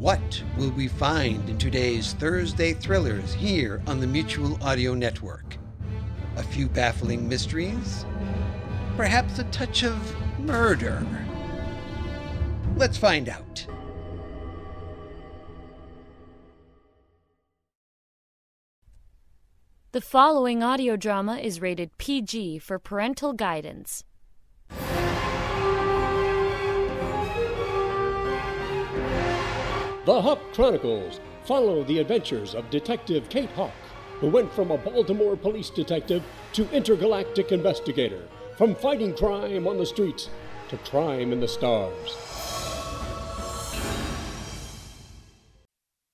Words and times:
What 0.00 0.42
will 0.56 0.70
we 0.70 0.88
find 0.88 1.46
in 1.50 1.58
today's 1.58 2.14
Thursday 2.14 2.72
thrillers 2.72 3.34
here 3.34 3.82
on 3.86 4.00
the 4.00 4.06
Mutual 4.06 4.58
Audio 4.64 4.94
Network? 4.94 5.58
A 6.36 6.42
few 6.42 6.70
baffling 6.70 7.28
mysteries? 7.28 8.06
Perhaps 8.96 9.40
a 9.40 9.44
touch 9.44 9.84
of 9.84 10.16
murder? 10.38 11.06
Let's 12.76 12.96
find 12.96 13.28
out. 13.28 13.66
The 19.92 20.00
following 20.00 20.62
audio 20.62 20.96
drama 20.96 21.36
is 21.36 21.60
rated 21.60 21.98
PG 21.98 22.60
for 22.60 22.78
parental 22.78 23.34
guidance. 23.34 24.04
The 30.06 30.22
Hawk 30.22 30.40
Chronicles 30.54 31.20
follow 31.44 31.84
the 31.84 31.98
adventures 31.98 32.54
of 32.54 32.70
Detective 32.70 33.28
Kate 33.28 33.50
Hawk, 33.50 33.74
who 34.20 34.28
went 34.28 34.50
from 34.50 34.70
a 34.70 34.78
Baltimore 34.78 35.36
police 35.36 35.68
detective 35.68 36.22
to 36.54 36.70
intergalactic 36.70 37.52
investigator, 37.52 38.22
from 38.56 38.74
fighting 38.74 39.14
crime 39.14 39.68
on 39.68 39.76
the 39.76 39.84
streets 39.84 40.30
to 40.70 40.78
crime 40.78 41.32
in 41.32 41.40
the 41.40 41.46
stars. 41.46 42.16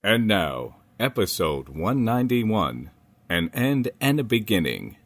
And 0.02 0.26
now, 0.26 0.78
episode 0.98 1.68
191 1.68 2.90
An 3.28 3.50
End 3.54 3.90
and 4.00 4.18
a 4.18 4.24
Beginning. 4.24 4.96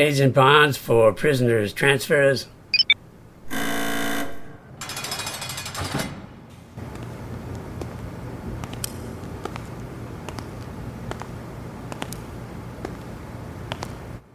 Agent 0.00 0.32
Bonds 0.32 0.78
for 0.78 1.12
prisoners 1.12 1.74
transfers. 1.74 2.46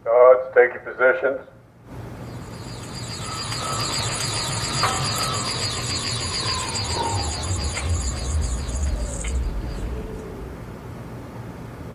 Guards, 0.04 0.54
take 0.54 0.72
your 0.72 0.82
positions. 0.84 1.40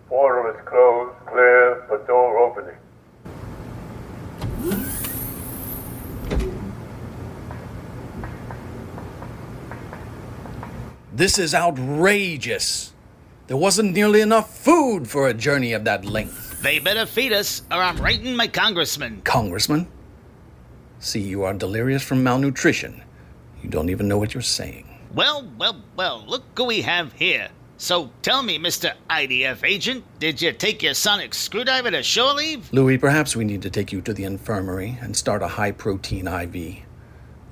Portal 0.10 0.52
is 0.52 0.62
closed, 0.66 1.16
clear 1.26 1.86
for 1.88 2.00
door 2.06 2.38
opening. 2.38 2.76
This 11.22 11.38
is 11.38 11.53
outrageous. 11.53 12.94
There 13.45 13.55
wasn't 13.55 13.94
nearly 13.94 14.22
enough 14.22 14.58
food 14.58 15.08
for 15.08 15.27
a 15.27 15.36
journey 15.36 15.73
of 15.73 15.83
that 15.83 16.03
length. 16.03 16.64
They 16.64 16.80
better 16.80 17.05
feed 17.05 17.31
us, 17.31 17.61
or 17.69 17.77
I'm 17.77 17.97
writing 17.97 18.36
my 18.36 18.47
congressman. 18.47 19.22
Congressman? 19.22 19.88
See, 20.97 21.19
you 21.19 21.44
are 21.44 21.53
delirious 21.53 22.02
from 22.02 22.23
malnutrition. 22.23 23.03
You 23.61 23.69
don't 23.69 23.92
even 23.92 24.08
know 24.08 24.17
what 24.17 24.33
you're 24.33 24.42
saying. 24.42 24.88
Well, 25.14 25.47
well, 25.59 25.83
well, 25.95 26.23
look 26.25 26.44
who 26.58 26.64
we 26.64 26.81
have 26.81 27.14
here. 27.14 27.49
So 27.77 28.09
tell 28.23 28.42
me, 28.42 28.58
Mr. 28.58 28.94
IDF 29.08 29.64
agent, 29.64 30.03
did 30.17 30.42
you 30.42 30.52
take 30.53 30.81
your 30.81 30.95
sonic 30.95 31.36
screwdriver 31.36 31.92
to 31.92 32.02
shore 32.02 32.33
leave? 32.33 32.73
Louie, 32.73 32.97
perhaps 32.97 33.36
we 33.36 33.45
need 33.45 33.61
to 33.61 33.69
take 33.69 33.92
you 33.92 34.02
to 34.02 34.14
the 34.16 34.23
infirmary 34.23 34.97
and 34.99 35.16
start 35.16 35.44
a 35.44 35.47
high 35.49 35.72
protein 35.72 36.27
IV. 36.27 36.77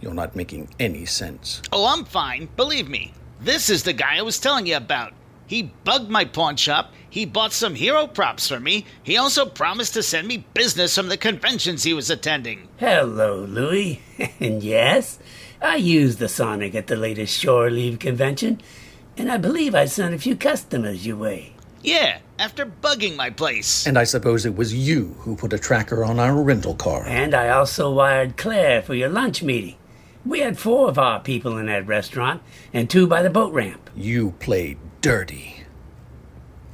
You're 0.02 0.16
not 0.16 0.36
making 0.36 0.70
any 0.80 1.06
sense. 1.06 1.62
Oh, 1.72 1.86
I'm 1.86 2.04
fine, 2.04 2.50
believe 2.56 2.90
me. 2.90 3.14
This 3.42 3.70
is 3.70 3.84
the 3.84 3.94
guy 3.94 4.18
I 4.18 4.22
was 4.22 4.38
telling 4.38 4.66
you 4.66 4.76
about. 4.76 5.14
He 5.48 5.72
bugged 5.84 6.10
my 6.10 6.26
pawn 6.26 6.58
shop, 6.58 6.92
he 7.10 7.26
bought 7.26 7.54
some 7.54 7.74
hero 7.74 8.06
props 8.06 8.50
for 8.50 8.60
me, 8.60 8.86
he 9.02 9.18
also 9.18 9.46
promised 9.46 9.94
to 9.94 10.04
send 10.04 10.28
me 10.28 10.46
business 10.54 10.94
from 10.94 11.08
the 11.08 11.18
conventions 11.18 11.84
he 11.84 11.94
was 11.94 12.10
attending. 12.10 12.68
Hello, 12.78 13.46
Louie. 13.46 14.02
and 14.40 14.62
yes, 14.62 15.20
I 15.62 15.78
used 15.78 16.20
the 16.20 16.28
Sonic 16.28 16.76
at 16.76 16.88
the 16.88 16.98
latest 16.98 17.40
Shore 17.40 17.72
Leave 17.72 17.98
convention, 17.98 18.62
and 19.18 19.32
I 19.32 19.38
believe 19.38 19.74
I 19.74 19.86
sent 19.86 20.14
a 20.14 20.20
few 20.20 20.36
customers 20.36 21.08
your 21.08 21.18
way. 21.18 21.54
Yeah, 21.82 22.20
after 22.38 22.66
bugging 22.66 23.16
my 23.16 23.30
place. 23.30 23.88
And 23.88 23.98
I 23.98 24.04
suppose 24.04 24.46
it 24.46 24.58
was 24.58 24.74
you 24.74 25.16
who 25.20 25.38
put 25.38 25.54
a 25.54 25.58
tracker 25.60 26.04
on 26.04 26.20
our 26.20 26.44
rental 26.44 26.76
car. 26.76 27.06
And 27.08 27.34
I 27.34 27.50
also 27.50 27.92
wired 27.92 28.36
Claire 28.36 28.82
for 28.82 28.96
your 28.96 29.10
lunch 29.10 29.42
meeting. 29.42 29.78
We 30.26 30.40
had 30.40 30.60
four 30.60 30.90
of 30.90 31.00
our 31.00 31.20
people 31.20 31.58
in 31.58 31.68
that 31.68 31.88
restaurant, 31.88 32.42
and 32.74 32.90
two 32.90 33.08
by 33.08 33.22
the 33.22 33.30
boat 33.30 33.54
ramp. 33.54 33.90
You 33.96 34.32
played 34.40 34.78
dirty. 35.02 35.64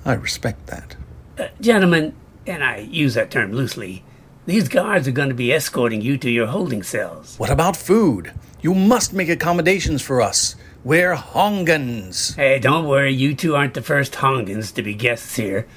I 0.04 0.14
respect 0.14 0.68
that. 0.68 0.96
Uh, 1.38 1.48
gentlemen, 1.62 2.16
and 2.48 2.64
I 2.64 2.78
use 2.78 3.14
that 3.14 3.32
term 3.32 3.52
loosely, 3.52 4.04
these 4.46 4.68
guards 4.68 5.08
are 5.08 5.12
going 5.12 5.30
to 5.30 5.36
be 5.36 5.52
escorting 5.54 6.02
you 6.02 6.18
to 6.20 6.30
your 6.30 6.48
holding 6.48 6.84
cells. 6.84 7.38
What 7.38 7.50
about 7.50 7.76
food? 7.76 8.34
You 8.62 8.74
must 8.74 9.14
make 9.14 9.30
accommodations 9.30 10.02
for 10.02 10.22
us. 10.22 10.56
We're 10.84 11.16
Hongans. 11.16 12.36
Hey, 12.36 12.60
don't 12.60 12.88
worry, 12.88 13.14
you 13.14 13.36
two 13.36 13.56
aren't 13.56 13.74
the 13.74 13.82
first 13.82 14.14
Hongans 14.14 14.74
to 14.76 14.84
be 14.84 14.94
guests 14.94 15.36
here. 15.36 15.68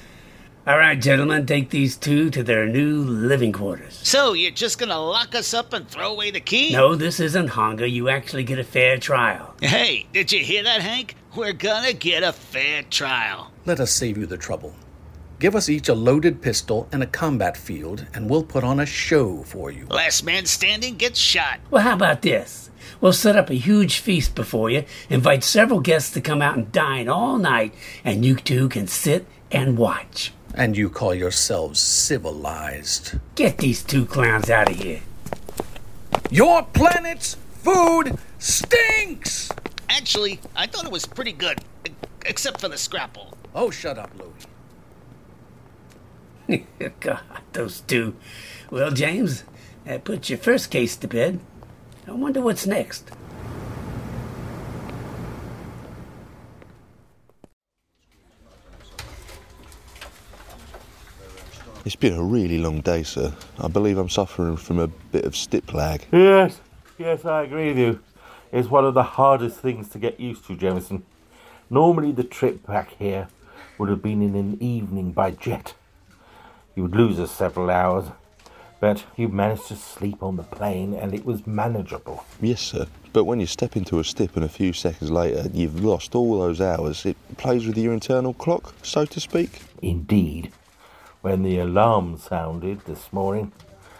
All 0.69 0.77
right, 0.77 1.01
gentlemen, 1.01 1.47
take 1.47 1.71
these 1.71 1.97
two 1.97 2.29
to 2.29 2.43
their 2.43 2.67
new 2.67 3.03
living 3.03 3.51
quarters. 3.51 3.99
So, 4.03 4.33
you're 4.33 4.51
just 4.51 4.77
gonna 4.77 4.99
lock 4.99 5.33
us 5.33 5.51
up 5.51 5.73
and 5.73 5.89
throw 5.89 6.11
away 6.11 6.29
the 6.29 6.39
key? 6.39 6.73
No, 6.73 6.93
this 6.93 7.19
isn't 7.19 7.49
Honga. 7.49 7.91
You 7.91 8.07
actually 8.07 8.43
get 8.43 8.59
a 8.59 8.63
fair 8.63 8.99
trial. 8.99 9.55
Hey, 9.63 10.05
did 10.13 10.31
you 10.31 10.43
hear 10.43 10.61
that, 10.61 10.81
Hank? 10.81 11.15
We're 11.35 11.53
gonna 11.53 11.93
get 11.93 12.21
a 12.21 12.31
fair 12.31 12.83
trial. 12.83 13.49
Let 13.65 13.79
us 13.79 13.91
save 13.91 14.15
you 14.15 14.27
the 14.27 14.37
trouble. 14.37 14.75
Give 15.39 15.55
us 15.55 15.69
each 15.69 15.89
a 15.89 15.95
loaded 15.95 16.39
pistol 16.39 16.87
and 16.91 17.01
a 17.01 17.07
combat 17.07 17.57
field, 17.57 18.05
and 18.13 18.29
we'll 18.29 18.43
put 18.43 18.63
on 18.63 18.79
a 18.79 18.85
show 18.85 19.41
for 19.41 19.71
you. 19.71 19.87
Last 19.87 20.23
man 20.23 20.45
standing 20.45 20.97
gets 20.97 21.17
shot. 21.17 21.61
Well, 21.71 21.81
how 21.81 21.95
about 21.95 22.21
this? 22.21 22.69
We'll 23.01 23.13
set 23.13 23.35
up 23.35 23.49
a 23.49 23.55
huge 23.55 23.97
feast 23.97 24.35
before 24.35 24.69
you, 24.69 24.85
invite 25.09 25.43
several 25.43 25.79
guests 25.79 26.11
to 26.11 26.21
come 26.21 26.43
out 26.43 26.57
and 26.57 26.71
dine 26.71 27.09
all 27.09 27.39
night, 27.39 27.73
and 28.03 28.23
you 28.23 28.35
two 28.35 28.69
can 28.69 28.85
sit 28.85 29.25
and 29.51 29.75
watch. 29.75 30.31
And 30.53 30.75
you 30.75 30.89
call 30.89 31.13
yourselves 31.13 31.79
civilized. 31.79 33.19
Get 33.35 33.59
these 33.59 33.83
two 33.83 34.05
clowns 34.05 34.49
out 34.49 34.69
of 34.69 34.77
here. 34.77 35.01
Your 36.29 36.63
planet's 36.63 37.35
food 37.63 38.17
stinks! 38.37 39.49
Actually, 39.89 40.39
I 40.55 40.67
thought 40.67 40.85
it 40.85 40.91
was 40.91 41.05
pretty 41.05 41.31
good, 41.31 41.59
except 42.25 42.61
for 42.61 42.67
the 42.67 42.77
scrapple. 42.77 43.33
Oh, 43.55 43.69
shut 43.71 43.97
up, 43.97 44.11
Louie. 46.47 46.65
God, 46.99 47.21
those 47.53 47.81
two. 47.81 48.15
Well, 48.71 48.91
James, 48.91 49.43
that 49.85 50.03
puts 50.03 50.29
your 50.29 50.39
first 50.39 50.71
case 50.71 50.95
to 50.97 51.07
bed. 51.07 51.39
I 52.07 52.11
wonder 52.11 52.41
what's 52.41 52.65
next. 52.67 53.09
It's 61.85 61.95
been 61.95 62.13
a 62.13 62.23
really 62.23 62.57
long 62.57 62.81
day, 62.81 63.03
sir. 63.03 63.33
I 63.57 63.69
believe 63.69 63.97
I'm 63.97 64.09
suffering 64.09 64.57
from 64.57 64.79
a 64.79 64.87
bit 64.87 65.23
of 65.23 65.35
stip 65.35 65.73
lag. 65.73 66.05
Yes, 66.11 66.59
yes, 66.97 67.23
I 67.23 67.43
agree 67.43 67.69
with 67.69 67.77
you. 67.77 67.99
It's 68.51 68.69
one 68.69 68.83
of 68.83 68.93
the 68.93 69.03
hardest 69.03 69.59
things 69.59 69.87
to 69.89 69.99
get 69.99 70.19
used 70.19 70.45
to, 70.47 70.57
Jameson. 70.57 71.03
Normally, 71.69 72.11
the 72.11 72.23
trip 72.25 72.65
back 72.67 72.95
here 72.99 73.29
would 73.77 73.89
have 73.89 74.01
been 74.01 74.21
in 74.21 74.35
an 74.35 74.57
evening 74.61 75.13
by 75.13 75.31
jet. 75.31 75.73
You 76.75 76.83
would 76.83 76.95
lose 76.95 77.17
us 77.17 77.31
several 77.31 77.69
hours, 77.69 78.07
but 78.79 79.05
you 79.15 79.29
managed 79.29 79.67
to 79.67 79.75
sleep 79.75 80.21
on 80.21 80.35
the 80.35 80.43
plane 80.43 80.93
and 80.93 81.13
it 81.13 81.25
was 81.25 81.47
manageable. 81.47 82.25
Yes, 82.41 82.61
sir. 82.61 82.87
But 83.13 83.23
when 83.23 83.39
you 83.39 83.45
step 83.45 83.75
into 83.75 83.99
a 83.99 84.03
stip 84.03 84.35
and 84.35 84.45
a 84.45 84.49
few 84.49 84.73
seconds 84.73 85.11
later 85.11 85.49
you've 85.53 85.83
lost 85.83 86.13
all 86.13 86.39
those 86.39 86.61
hours, 86.61 87.05
it 87.05 87.17
plays 87.37 87.65
with 87.65 87.77
your 87.77 87.93
internal 87.93 88.33
clock, 88.33 88.73
so 88.83 89.05
to 89.05 89.19
speak. 89.19 89.61
Indeed, 89.81 90.51
when 91.21 91.43
the 91.43 91.59
alarm 91.59 92.17
sounded 92.17 92.81
this 92.85 93.11
morning, 93.11 93.51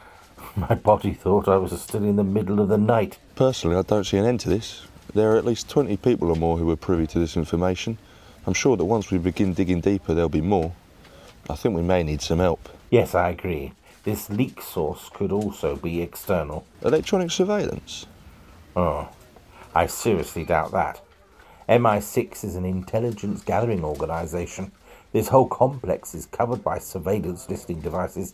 my 0.56 0.76
body 0.76 1.14
thought 1.14 1.48
I 1.48 1.58
was 1.58 1.80
still 1.82 2.04
in 2.04 2.16
the 2.16 2.24
middle 2.24 2.60
of 2.60 2.70
the 2.70 2.78
night. 2.78 3.20
Personally, 3.36 3.78
I 3.78 3.82
don't 3.82 4.06
see 4.06 4.18
an 4.18 4.26
end 4.26 4.40
to 4.42 4.50
this. 4.50 4.84
There 5.14 5.32
are 5.34 5.38
at 5.38 5.46
least 5.46 5.70
20 5.70 5.98
people 5.98 6.30
or 6.30 6.36
more 6.36 6.58
who 6.58 6.70
are 6.70 6.76
privy 6.76 7.08
to 7.08 7.20
this 7.20 7.36
information. 7.36 7.98
I'm 8.46 8.54
sure 8.54 8.78
that 8.78 8.86
once 8.86 9.12
we 9.12 9.18
begin 9.18 9.54
digging 9.54 9.82
deeper, 9.82 10.14
there'll 10.14 10.30
be 10.30 10.42
more. 10.42 10.74
I 11.50 11.56
think 11.56 11.76
we 11.76 11.82
may 11.82 12.04
need 12.04 12.22
some 12.22 12.40
help. 12.40 12.70
Yes, 12.90 13.16
I 13.16 13.30
agree. 13.30 13.74
This 14.04 14.30
leak 14.30 14.62
source 14.62 15.10
could 15.14 15.32
also 15.32 15.76
be 15.76 16.02
external. 16.02 16.66
Electronic 16.84 17.32
surveillance? 17.32 18.06
Oh, 18.76 19.10
I 19.76 19.88
seriously 19.88 20.46
doubt 20.46 20.72
that. 20.72 21.02
MI6 21.68 22.44
is 22.44 22.56
an 22.56 22.66
intelligence 22.66 23.44
gathering 23.44 23.84
organization. 23.84 24.72
This 25.12 25.30
whole 25.30 25.48
complex 25.48 26.14
is 26.14 26.26
covered 26.28 26.64
by 26.64 26.80
surveillance 26.80 27.50
listening 27.50 27.82
devices 27.82 28.34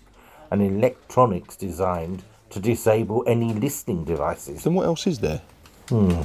and 0.52 0.62
electronics 0.62 1.56
designed 1.56 2.24
to 2.50 2.60
disable 2.60 3.24
any 3.28 3.54
listening 3.54 4.04
devices. 4.04 4.64
Then 4.64 4.74
what 4.74 4.86
else 4.86 5.08
is 5.08 5.20
there? 5.20 5.42
Hmm. 5.90 6.24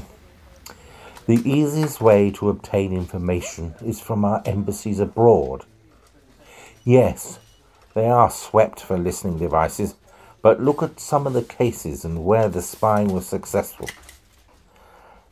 The 1.26 1.40
easiest 1.48 2.00
way 2.00 2.30
to 2.32 2.48
obtain 2.48 2.92
information 2.92 3.74
is 3.84 4.00
from 4.00 4.24
our 4.24 4.42
embassies 4.44 4.98
abroad. 4.98 5.64
Yes, 6.84 7.38
they 7.94 8.06
are 8.06 8.30
swept 8.30 8.80
for 8.80 8.98
listening 8.98 9.38
devices, 9.38 9.94
but 10.42 10.60
look 10.60 10.82
at 10.82 10.98
some 10.98 11.26
of 11.26 11.32
the 11.32 11.42
cases 11.42 12.04
and 12.04 12.24
where 12.24 12.48
the 12.48 12.62
spying 12.62 13.12
was 13.12 13.26
successful. 13.26 13.88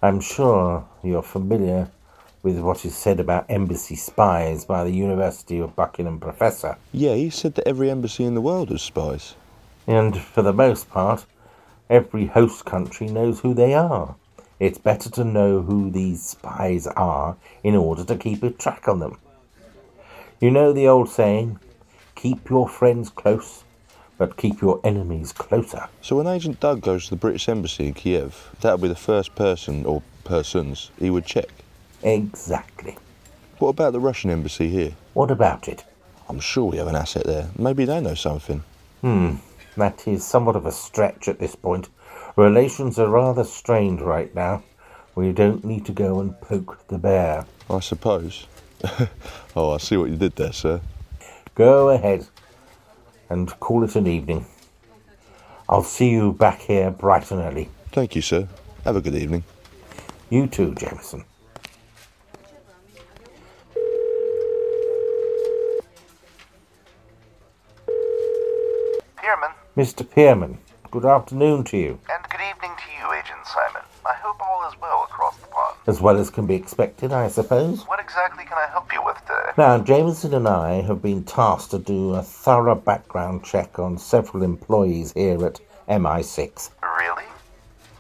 I'm 0.00 0.20
sure 0.20 0.86
you're 1.02 1.22
familiar 1.22 1.90
with 2.48 2.60
what 2.60 2.82
is 2.86 2.96
said 2.96 3.20
about 3.20 3.44
embassy 3.50 3.94
spies 3.94 4.64
by 4.64 4.82
the 4.82 4.90
University 4.90 5.58
of 5.58 5.76
Buckingham 5.76 6.18
professor. 6.18 6.78
Yeah, 6.92 7.14
he 7.14 7.28
said 7.28 7.54
that 7.56 7.68
every 7.68 7.90
embassy 7.90 8.24
in 8.24 8.34
the 8.34 8.40
world 8.40 8.70
has 8.70 8.80
spies. 8.80 9.34
And 9.86 10.18
for 10.18 10.40
the 10.40 10.54
most 10.54 10.88
part, 10.88 11.26
every 11.90 12.24
host 12.24 12.64
country 12.64 13.08
knows 13.08 13.40
who 13.40 13.52
they 13.52 13.74
are. 13.74 14.16
It's 14.58 14.78
better 14.78 15.10
to 15.10 15.24
know 15.24 15.60
who 15.60 15.90
these 15.90 16.22
spies 16.22 16.86
are 16.86 17.36
in 17.62 17.74
order 17.74 18.02
to 18.04 18.16
keep 18.16 18.42
a 18.42 18.50
track 18.50 18.88
on 18.88 19.00
them. 19.00 19.18
You 20.40 20.50
know 20.50 20.72
the 20.72 20.88
old 20.88 21.10
saying, 21.10 21.60
keep 22.14 22.48
your 22.48 22.66
friends 22.66 23.10
close, 23.10 23.62
but 24.16 24.38
keep 24.38 24.62
your 24.62 24.80
enemies 24.84 25.34
closer. 25.34 25.88
So 26.00 26.16
when 26.16 26.26
Agent 26.26 26.60
Doug 26.60 26.80
goes 26.80 27.04
to 27.04 27.10
the 27.10 27.16
British 27.16 27.46
Embassy 27.46 27.88
in 27.88 27.94
Kiev, 27.94 28.56
that'll 28.62 28.78
be 28.78 28.88
the 28.88 28.94
first 28.94 29.34
person 29.34 29.84
or 29.84 30.02
persons 30.24 30.90
he 30.98 31.10
would 31.10 31.26
check. 31.26 31.48
Exactly. 32.02 32.96
What 33.58 33.70
about 33.70 33.92
the 33.92 34.00
Russian 34.00 34.30
embassy 34.30 34.68
here? 34.68 34.92
What 35.14 35.30
about 35.30 35.68
it? 35.68 35.84
I'm 36.28 36.40
sure 36.40 36.64
we 36.66 36.76
have 36.76 36.86
an 36.86 36.96
asset 36.96 37.24
there. 37.24 37.48
Maybe 37.58 37.84
they 37.84 38.00
know 38.00 38.14
something. 38.14 38.62
Hmm, 39.00 39.36
that 39.76 40.06
is 40.06 40.24
somewhat 40.24 40.56
of 40.56 40.66
a 40.66 40.72
stretch 40.72 41.28
at 41.28 41.38
this 41.38 41.56
point. 41.56 41.88
Relations 42.36 42.98
are 42.98 43.08
rather 43.08 43.44
strained 43.44 44.00
right 44.00 44.32
now. 44.34 44.62
We 45.14 45.32
don't 45.32 45.64
need 45.64 45.86
to 45.86 45.92
go 45.92 46.20
and 46.20 46.40
poke 46.40 46.86
the 46.88 46.98
bear. 46.98 47.46
I 47.68 47.80
suppose. 47.80 48.46
oh, 49.56 49.72
I 49.72 49.78
see 49.78 49.96
what 49.96 50.10
you 50.10 50.16
did 50.16 50.36
there, 50.36 50.52
sir. 50.52 50.80
Go 51.54 51.88
ahead 51.88 52.26
and 53.28 53.48
call 53.58 53.82
it 53.82 53.96
an 53.96 54.06
evening. 54.06 54.46
I'll 55.68 55.82
see 55.82 56.10
you 56.10 56.32
back 56.32 56.60
here 56.60 56.90
bright 56.90 57.30
and 57.30 57.40
early. 57.40 57.68
Thank 57.90 58.14
you, 58.14 58.22
sir. 58.22 58.48
Have 58.84 58.96
a 58.96 59.00
good 59.00 59.16
evening. 59.16 59.42
You 60.30 60.46
too, 60.46 60.74
Jameson. 60.74 61.24
Pierman. 69.16 69.52
Mr. 69.78 70.04
Pierman, 70.04 70.56
good 70.90 71.04
afternoon 71.04 71.62
to 71.62 71.76
you. 71.76 72.00
And 72.12 72.24
good 72.28 72.40
evening 72.40 72.72
to 72.76 72.90
you, 72.98 73.12
Agent 73.12 73.46
Simon. 73.46 73.82
I 74.04 74.12
hope 74.14 74.34
all 74.40 74.68
is 74.68 74.74
well 74.80 75.04
across 75.04 75.36
the 75.36 75.46
pond. 75.46 75.76
As 75.86 76.00
well 76.00 76.16
as 76.18 76.30
can 76.30 76.46
be 76.46 76.56
expected, 76.56 77.12
I 77.12 77.28
suppose. 77.28 77.86
What 77.86 78.00
exactly 78.00 78.44
can 78.44 78.58
I 78.58 78.66
help 78.72 78.92
you 78.92 79.00
with 79.04 79.18
today? 79.20 79.52
Now, 79.56 79.78
Jameson 79.78 80.34
and 80.34 80.48
I 80.48 80.82
have 80.82 81.00
been 81.00 81.22
tasked 81.22 81.70
to 81.70 81.78
do 81.78 82.14
a 82.14 82.22
thorough 82.24 82.74
background 82.74 83.44
check 83.44 83.78
on 83.78 83.98
several 83.98 84.42
employees 84.42 85.12
here 85.12 85.46
at 85.46 85.60
MI6. 85.88 86.70
Really? 86.82 87.26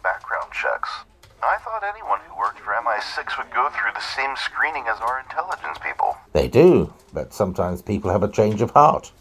Background 0.02 0.50
checks? 0.50 0.90
I 1.44 1.58
thought 1.58 1.84
anyone 1.84 2.18
who 2.28 2.36
worked 2.36 2.58
for 2.58 2.72
MI6 2.72 3.38
would 3.38 3.54
go 3.54 3.70
through 3.70 3.92
the 3.94 4.00
same 4.00 4.34
screening 4.34 4.88
as 4.88 4.98
our 4.98 5.20
intelligence 5.20 5.78
people. 5.78 6.16
They 6.32 6.48
do, 6.48 6.92
but 7.12 7.32
sometimes 7.32 7.82
people 7.82 8.10
have 8.10 8.24
a 8.24 8.28
change 8.28 8.62
of 8.62 8.72
heart. 8.72 9.12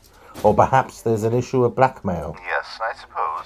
Or 0.43 0.53
perhaps 0.53 1.01
there's 1.01 1.23
an 1.23 1.33
issue 1.33 1.63
of 1.63 1.75
blackmail. 1.75 2.35
Yes, 2.45 2.79
I 2.81 2.93
suppose. 2.99 3.45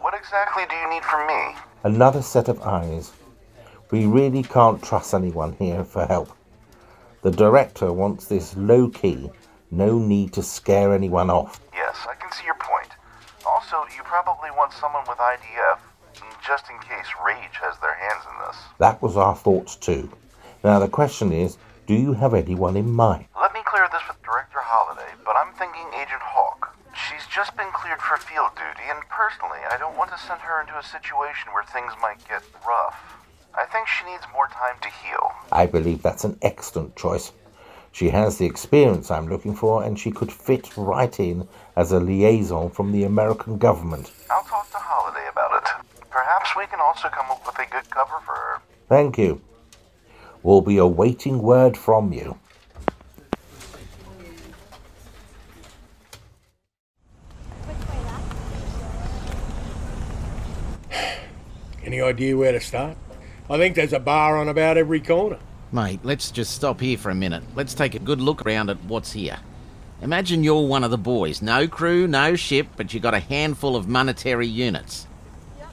What 0.00 0.14
exactly 0.14 0.64
do 0.68 0.76
you 0.76 0.90
need 0.90 1.04
from 1.04 1.26
me? 1.26 1.56
Another 1.84 2.22
set 2.22 2.48
of 2.48 2.60
eyes. 2.62 3.12
We 3.90 4.06
really 4.06 4.42
can't 4.42 4.82
trust 4.82 5.14
anyone 5.14 5.52
here 5.58 5.84
for 5.84 6.06
help. 6.06 6.30
The 7.22 7.30
director 7.30 7.92
wants 7.92 8.26
this 8.26 8.56
low 8.56 8.88
key, 8.88 9.30
no 9.70 9.98
need 9.98 10.32
to 10.34 10.42
scare 10.42 10.94
anyone 10.94 11.30
off. 11.30 11.60
Yes, 11.72 11.96
I 12.08 12.14
can 12.14 12.30
see 12.32 12.44
your 12.44 12.56
point. 12.56 12.90
Also, 13.46 13.84
you 13.96 14.02
probably 14.02 14.50
want 14.50 14.72
someone 14.72 15.04
with 15.08 15.18
IDF, 15.18 15.78
just 16.46 16.64
in 16.70 16.78
case 16.80 17.06
Rage 17.24 17.56
has 17.60 17.78
their 17.80 17.94
hands 17.94 18.24
in 18.30 18.46
this. 18.46 18.56
That 18.78 19.00
was 19.00 19.16
our 19.16 19.34
thoughts 19.34 19.76
too. 19.76 20.10
Now 20.64 20.78
the 20.78 20.88
question 20.88 21.32
is, 21.32 21.58
do 21.86 21.94
you 21.94 22.12
have 22.12 22.34
anyone 22.34 22.76
in 22.76 22.90
mind? 22.90 23.26
Let 23.40 23.54
me 23.54 23.60
clear 23.64 23.88
this 23.90 24.02
with 24.08 24.22
Director 24.22 24.51
Holliday, 24.72 25.12
but 25.22 25.36
I'm 25.36 25.52
thinking 25.52 25.84
Agent 25.92 26.24
Hawk. 26.24 26.74
She's 26.96 27.26
just 27.28 27.54
been 27.58 27.68
cleared 27.74 28.00
for 28.00 28.16
field 28.16 28.56
duty, 28.56 28.88
and 28.88 29.04
personally, 29.10 29.60
I 29.68 29.76
don't 29.76 29.98
want 29.98 30.10
to 30.12 30.16
send 30.16 30.40
her 30.40 30.62
into 30.62 30.72
a 30.78 30.82
situation 30.82 31.52
where 31.52 31.62
things 31.62 31.92
might 32.00 32.26
get 32.26 32.40
rough. 32.66 32.96
I 33.52 33.66
think 33.66 33.86
she 33.86 34.06
needs 34.08 34.24
more 34.32 34.48
time 34.48 34.76
to 34.80 34.88
heal. 34.88 35.32
I 35.52 35.66
believe 35.66 36.00
that's 36.00 36.24
an 36.24 36.38
excellent 36.40 36.96
choice. 36.96 37.32
She 37.92 38.08
has 38.16 38.38
the 38.38 38.46
experience 38.46 39.10
I'm 39.10 39.28
looking 39.28 39.54
for, 39.54 39.84
and 39.84 39.98
she 39.98 40.10
could 40.10 40.32
fit 40.32 40.74
right 40.74 41.20
in 41.20 41.46
as 41.76 41.92
a 41.92 42.00
liaison 42.00 42.70
from 42.70 42.92
the 42.92 43.04
American 43.04 43.58
government. 43.58 44.10
I'll 44.30 44.42
talk 44.44 44.70
to 44.70 44.78
Holliday 44.80 45.28
about 45.30 45.52
it. 45.60 45.68
Perhaps 46.08 46.56
we 46.56 46.64
can 46.64 46.80
also 46.80 47.08
come 47.08 47.30
up 47.30 47.44
with 47.44 47.58
a 47.58 47.70
good 47.70 47.90
cover 47.90 48.24
for 48.24 48.32
her. 48.32 48.62
Thank 48.88 49.18
you. 49.18 49.42
We'll 50.42 50.62
be 50.62 50.78
awaiting 50.78 51.42
word 51.42 51.76
from 51.76 52.14
you. 52.14 52.38
Any 61.92 62.00
idea 62.00 62.34
where 62.34 62.52
to 62.52 62.60
start? 62.60 62.96
I 63.50 63.58
think 63.58 63.76
there's 63.76 63.92
a 63.92 64.00
bar 64.00 64.38
on 64.38 64.48
about 64.48 64.78
every 64.78 64.98
corner. 64.98 65.38
Mate, 65.72 66.00
let's 66.02 66.30
just 66.30 66.54
stop 66.54 66.80
here 66.80 66.96
for 66.96 67.10
a 67.10 67.14
minute. 67.14 67.42
Let's 67.54 67.74
take 67.74 67.94
a 67.94 67.98
good 67.98 68.18
look 68.18 68.46
around 68.46 68.70
at 68.70 68.82
what's 68.84 69.12
here. 69.12 69.36
Imagine 70.00 70.42
you're 70.42 70.66
one 70.66 70.84
of 70.84 70.90
the 70.90 70.96
boys. 70.96 71.42
No 71.42 71.68
crew, 71.68 72.08
no 72.08 72.34
ship, 72.34 72.68
but 72.78 72.94
you 72.94 73.00
got 73.00 73.12
a 73.12 73.18
handful 73.18 73.76
of 73.76 73.88
monetary 73.88 74.46
units. 74.46 75.04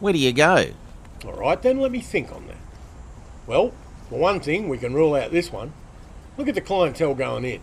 Where 0.01 0.11
do 0.11 0.19
you 0.19 0.33
go? 0.33 0.65
All 1.23 1.35
right, 1.35 1.61
then 1.61 1.79
let 1.79 1.93
me 1.93 2.01
think 2.01 2.33
on 2.33 2.45
that. 2.47 2.57
Well, 3.47 3.73
for 4.09 4.19
one 4.19 4.41
thing, 4.41 4.67
we 4.67 4.77
can 4.77 4.93
rule 4.93 5.15
out 5.15 5.31
this 5.31 5.53
one. 5.53 5.71
Look 6.35 6.49
at 6.49 6.55
the 6.55 6.59
clientele 6.59 7.15
going 7.15 7.45
in. 7.45 7.61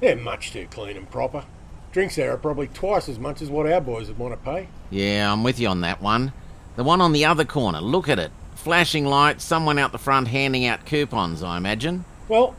They're 0.00 0.16
much 0.16 0.52
too 0.52 0.66
clean 0.70 0.96
and 0.96 1.10
proper. 1.10 1.44
Drinks 1.92 2.16
there 2.16 2.32
are 2.32 2.38
probably 2.38 2.68
twice 2.68 3.10
as 3.10 3.18
much 3.18 3.42
as 3.42 3.50
what 3.50 3.70
our 3.70 3.82
boys 3.82 4.08
would 4.08 4.16
want 4.16 4.32
to 4.32 4.50
pay. 4.50 4.68
Yeah, 4.88 5.30
I'm 5.30 5.44
with 5.44 5.60
you 5.60 5.68
on 5.68 5.82
that 5.82 6.00
one. 6.00 6.32
The 6.76 6.84
one 6.84 7.00
on 7.00 7.12
the 7.12 7.24
other 7.24 7.44
corner, 7.44 7.80
look 7.80 8.08
at 8.08 8.18
it. 8.18 8.32
Flashing 8.54 9.04
lights, 9.04 9.44
someone 9.44 9.78
out 9.78 9.92
the 9.92 9.98
front 9.98 10.28
handing 10.28 10.64
out 10.64 10.86
coupons, 10.86 11.42
I 11.42 11.56
imagine. 11.56 12.04
Well, 12.28 12.54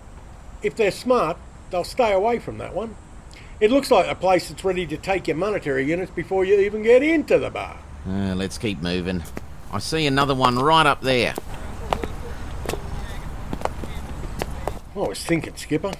if 0.62 0.76
they're 0.76 0.92
smart, 0.92 1.38
they'll 1.72 1.84
stay 1.84 2.14
away 2.14 2.40
from 2.40 2.58
that 2.60 2.76
one. 2.76 2.96
It 3.60 3.72
looks 3.72 3.90
like 3.90 4.08
a 4.08 4.16
place 4.16 4.50
that's 4.50 4.64
ready 4.64 4.86
to 4.88 4.98
take 4.98 5.28
your 5.28 5.38
monetary 5.38 5.86
units 5.86 6.12
before 6.12 6.44
you 6.46 6.60
even 6.60 6.84
get 6.84 7.02
into 7.02 7.40
the 7.40 7.50
bar. 7.50 7.78
Uh, 8.08 8.36
let's 8.36 8.58
keep 8.58 8.82
moving. 8.82 9.24
I 9.72 9.80
see 9.80 10.06
another 10.06 10.36
one 10.36 10.60
right 10.60 10.86
up 10.86 11.02
there. 11.02 11.34
I 14.96 15.00
was 15.00 15.24
thinking, 15.24 15.56
Skipper. 15.56 15.94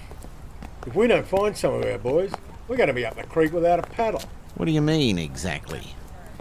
If 0.86 0.94
we 0.94 1.08
don't 1.08 1.26
find 1.26 1.56
some 1.56 1.74
of 1.74 1.84
our 1.84 1.98
boys, 1.98 2.30
we're 2.68 2.76
going 2.76 2.88
to 2.88 2.92
be 2.94 3.06
up 3.06 3.16
the 3.16 3.24
creek 3.24 3.52
without 3.52 3.78
a 3.80 3.82
paddle. 3.82 4.22
What 4.54 4.66
do 4.66 4.72
you 4.72 4.82
mean, 4.82 5.18
exactly? 5.18 5.94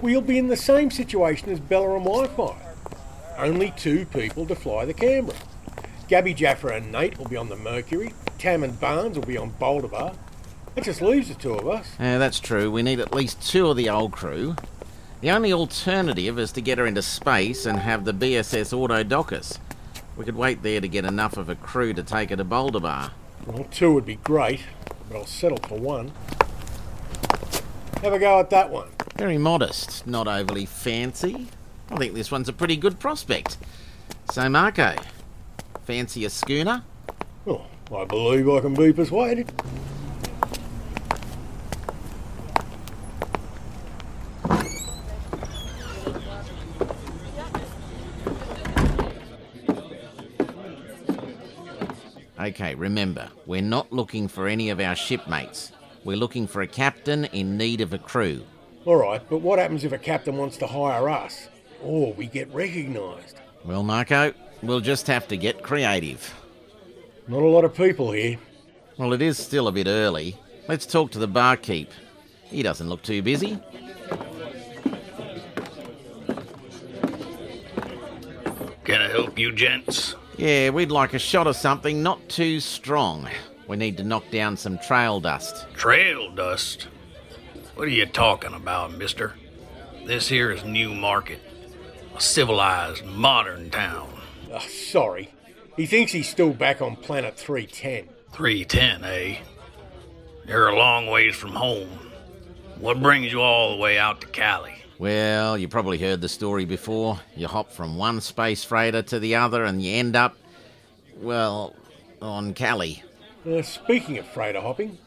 We'll 0.04 0.20
be 0.20 0.38
in 0.38 0.50
the 0.50 0.58
same 0.58 0.92
situation 0.92 1.50
as 1.50 1.62
Bella 1.62 1.96
and 1.96 2.04
Wi-Fi. 2.04 2.58
Only 3.38 3.72
two 3.78 4.06
people 4.08 4.46
to 4.48 4.54
fly 4.54 4.84
the 4.84 4.94
Canberra. 4.94 5.38
Gabby 6.10 6.34
Jaffa 6.34 6.68
and 6.68 6.92
Nate 6.92 7.18
will 7.18 7.30
be 7.30 7.38
on 7.38 7.48
the 7.48 7.56
Mercury. 7.56 8.12
Tam 8.38 8.64
and 8.64 8.78
Barnes 8.82 9.18
will 9.18 9.26
be 9.26 9.38
on 9.38 9.52
Boulder 9.52 9.88
Bar. 9.88 10.12
That 10.76 10.84
just 10.84 11.02
leaves 11.02 11.30
the 11.30 11.36
two 11.36 11.54
of 11.54 11.70
us. 11.70 11.88
Yeah, 12.02 12.18
that's 12.18 12.42
true. 12.42 12.70
We 12.70 12.84
need 12.84 13.00
at 13.00 13.16
least 13.16 13.50
two 13.50 13.68
of 13.68 13.78
the 13.78 13.90
old 13.90 14.12
crew. 14.12 14.58
The 15.22 15.32
only 15.32 15.54
alternative 15.54 16.38
is 16.38 16.52
to 16.52 16.60
get 16.60 16.80
her 16.80 16.86
into 16.86 17.02
space 17.02 17.66
and 17.66 17.80
have 17.80 18.04
the 18.04 18.14
BSS 18.14 18.78
auto 18.78 19.04
dock 19.04 19.32
us. 19.32 19.58
We 20.18 20.26
could 20.26 20.36
wait 20.36 20.64
there 20.64 20.82
to 20.82 20.88
get 20.90 21.06
enough 21.06 21.38
of 21.38 21.48
a 21.48 21.56
crew 21.56 21.94
to 21.94 22.04
take 22.04 22.32
her 22.32 22.36
to 22.36 22.44
Boulder 22.44 22.82
Bar. 22.82 23.12
Well, 23.48 23.64
two 23.72 23.94
would 23.94 24.06
be 24.06 24.16
great, 24.16 24.60
but 25.08 25.18
I'll 25.20 25.26
settle 25.26 25.60
for 25.60 25.80
one. 25.80 26.12
Have 28.02 28.12
a 28.12 28.20
go 28.20 28.42
at 28.42 28.50
that 28.50 28.70
one. 28.70 28.90
Very 29.24 29.38
modest, 29.38 30.06
not 30.06 30.28
overly 30.28 30.66
fancy. 30.66 31.48
I 31.90 31.96
think 31.96 32.14
this 32.14 32.30
one's 32.30 32.50
a 32.50 32.52
pretty 32.52 32.76
good 32.76 33.00
prospect. 33.00 33.56
So, 34.34 34.50
Marko, 34.50 34.96
fancy 35.86 36.26
a 36.26 36.30
schooner? 36.30 36.84
Oh, 37.48 37.62
I 37.96 38.04
believe 38.04 38.50
I 38.50 38.60
can 38.60 38.74
be 38.74 38.92
persuaded. 38.92 39.50
Okay, 52.38 52.76
remember, 52.76 53.30
we're 53.46 53.62
not 53.62 53.94
looking 53.94 54.28
for 54.28 54.50
any 54.50 54.70
of 54.70 54.82
our 54.82 54.98
shipmates. 54.98 55.72
We're 56.04 56.18
looking 56.18 56.46
for 56.46 56.62
a 56.62 56.68
captain 56.68 57.24
in 57.24 57.56
need 57.56 57.80
of 57.80 57.94
a 57.94 57.98
crew. 57.98 58.44
All 58.86 58.98
right, 58.98 59.22
but 59.30 59.38
what 59.38 59.60
happens 59.60 59.86
if 59.86 59.94
a 59.94 59.98
captain 59.98 60.36
wants 60.38 60.58
to 60.58 60.68
hire 60.68 61.10
us? 61.10 61.48
Or 61.82 62.14
we 62.14 62.28
get 62.28 62.54
recognised? 62.54 63.38
Well, 63.64 63.84
Marko, 63.84 64.34
we'll 64.62 64.82
just 64.82 65.08
have 65.08 65.28
to 65.30 65.38
get 65.38 65.64
creative. 65.64 66.34
Not 67.28 67.42
a 67.42 67.48
lot 67.48 67.64
of 67.64 67.74
people 67.74 68.12
here. 68.12 68.38
Well, 68.98 69.14
it 69.14 69.22
is 69.22 69.38
still 69.38 69.70
a 69.70 69.72
bit 69.72 69.88
early. 69.88 70.38
Let's 70.68 70.86
talk 70.86 71.12
to 71.12 71.20
the 71.20 71.28
barkeep. 71.28 71.92
He 72.44 72.62
doesn't 72.62 72.90
look 72.90 73.02
too 73.02 73.22
busy. 73.22 73.58
Can 78.84 79.02
I 79.02 79.08
help 79.08 79.40
you, 79.40 79.54
gents? 79.54 80.16
Yeah, 80.38 80.72
we'd 80.72 80.92
like 80.92 81.14
a 81.14 81.20
shot 81.20 81.48
of 81.48 81.56
something 81.56 82.04
not 82.04 82.28
too 82.28 82.60
strong. 82.60 83.30
We 83.68 83.78
need 83.78 83.96
to 83.98 84.04
knock 84.04 84.30
down 84.30 84.58
some 84.58 84.78
trail 84.80 85.22
dust. 85.22 85.68
Trail 85.74 86.30
dust? 86.32 86.88
What 87.76 87.88
are 87.88 87.92
you 87.92 88.06
talking 88.06 88.54
about, 88.54 88.96
mister? 88.98 89.34
This 90.06 90.28
here 90.28 90.52
is 90.52 90.64
New 90.64 90.94
Market, 90.94 91.40
a 92.16 92.22
civilized, 92.22 93.04
modern 93.04 93.72
town. 93.72 94.14
Oh, 94.52 94.60
sorry. 94.60 95.34
He 95.76 95.88
thinks 95.88 96.12
he's 96.12 96.30
still 96.30 96.54
back 96.54 96.84
on 96.84 96.96
planet 96.96 97.36
310. 97.36 98.10
310, 98.32 99.04
eh? 99.04 99.38
You're 100.48 100.68
a 100.68 100.78
long 100.78 101.08
ways 101.08 101.36
from 101.36 101.52
home. 101.52 101.90
What 102.78 103.02
brings 103.02 103.32
you 103.32 103.42
all 103.42 103.72
the 103.72 103.82
way 103.82 103.98
out 103.98 104.22
to 104.22 104.28
Cali? 104.28 104.76
Well, 105.00 105.58
you 105.58 105.68
probably 105.68 105.98
heard 105.98 106.22
the 106.22 106.30
story 106.30 106.66
before. 106.66 107.20
You 107.36 107.48
hop 107.48 107.72
from 107.72 107.98
one 107.98 108.22
space 108.22 108.64
freighter 108.64 109.02
to 109.02 109.20
the 109.20 109.34
other 109.36 109.66
and 109.66 109.82
you 109.82 109.96
end 109.96 110.16
up, 110.16 110.38
well, 111.18 111.76
on 112.22 112.54
Cali. 112.54 113.02
Uh, 113.50 113.64
speaking 113.64 114.20
of 114.20 114.28
freighter 114.28 114.62
hopping, 114.62 115.00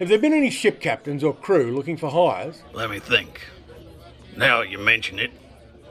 have 0.00 0.08
there 0.08 0.18
been 0.18 0.32
any 0.32 0.50
ship 0.50 0.80
captains 0.80 1.22
or 1.22 1.32
crew 1.32 1.70
looking 1.72 1.96
for 1.96 2.10
hires? 2.10 2.62
Let 2.72 2.90
me 2.90 2.98
think. 2.98 3.42
Now 4.36 4.62
you 4.62 4.78
mention 4.78 5.18
it, 5.18 5.30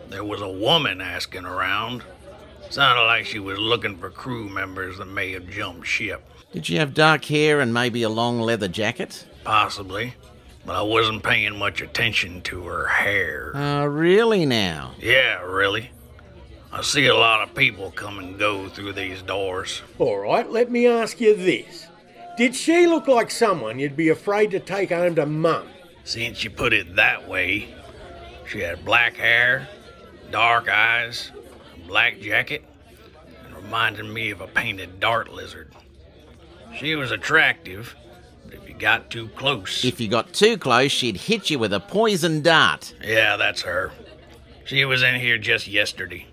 there 0.10 0.24
was 0.24 0.42
a 0.42 0.50
woman 0.50 1.00
asking 1.00 1.46
around. 1.46 2.04
Sounded 2.70 3.04
like 3.04 3.26
she 3.26 3.40
was 3.40 3.58
looking 3.58 3.98
for 3.98 4.10
crew 4.10 4.50
members 4.50 4.98
that 4.98 5.06
may 5.06 5.32
have 5.32 5.50
jumped 5.50 5.88
ship. 5.88 6.24
Did 6.52 6.66
she 6.66 6.76
have 6.76 6.94
dark 6.94 7.26
hair 7.26 7.60
and 7.60 7.74
maybe 7.74 8.04
a 8.04 8.10
long 8.10 8.40
leather 8.42 8.68
jacket? 8.68 9.26
Possibly, 9.44 10.16
but 10.66 10.76
I 10.76 10.82
wasn't 10.82 11.24
paying 11.24 11.58
much 11.58 11.82
attention 11.82 12.42
to 12.44 12.66
her 12.66 12.88
hair. 12.88 13.56
Uh, 13.56 13.86
really 13.86 14.46
now? 14.46 14.94
Yeah, 15.00 15.42
really. 15.44 15.92
I 16.72 16.82
see 16.82 17.08
a 17.08 17.16
lot 17.16 17.42
of 17.42 17.56
people 17.56 17.92
come 17.92 18.20
and 18.20 18.38
go 18.38 18.68
through 18.70 18.94
these 18.94 19.22
doors. 19.24 19.82
All 19.98 20.20
right, 20.20 20.50
let 20.50 20.72
me 20.72 20.88
ask 20.88 21.20
you 21.20 21.36
this. 21.36 21.88
Did 22.40 22.56
she 22.56 22.88
look 22.88 23.10
like 23.10 23.32
someone 23.32 23.80
you'd 23.80 23.98
be 23.98 24.08
afraid 24.08 24.52
to 24.52 24.62
take 24.62 24.92
home 24.92 25.14
to 25.16 25.26
mum? 25.26 25.68
Since 26.06 26.42
you 26.42 26.50
put 26.50 26.72
it 26.72 26.96
that 26.96 27.28
way, 27.28 27.68
she 28.48 28.62
had 28.62 28.86
black 28.86 29.18
hair, 29.18 29.68
dark 30.32 30.70
eyes, 30.70 31.32
a 31.76 31.86
black 31.86 32.22
jacket, 32.22 32.64
and 33.44 33.54
reminded 33.54 34.06
me 34.06 34.30
of 34.30 34.40
a 34.40 34.48
painted 34.48 35.02
dart 35.02 35.34
lizard. 35.34 35.76
She 36.78 36.96
was 36.96 37.12
attractive, 37.12 37.94
but 38.46 38.54
if 38.54 38.70
you 38.70 38.76
got 38.76 39.10
too 39.10 39.28
close. 39.36 39.84
If 39.84 40.00
you 40.00 40.08
got 40.08 40.32
too 40.32 40.58
close, 40.58 40.94
she'd 40.94 41.18
hit 41.18 41.50
you 41.50 41.60
with 41.60 41.74
a 41.74 41.82
poison 41.82 42.42
dart. 42.42 42.96
Yeah, 43.04 43.36
that's 43.36 43.64
her. 43.64 43.92
She 44.64 44.86
was 44.86 45.04
in 45.04 45.16
here 45.16 45.38
just 45.38 45.68
yesterday. 45.68 46.26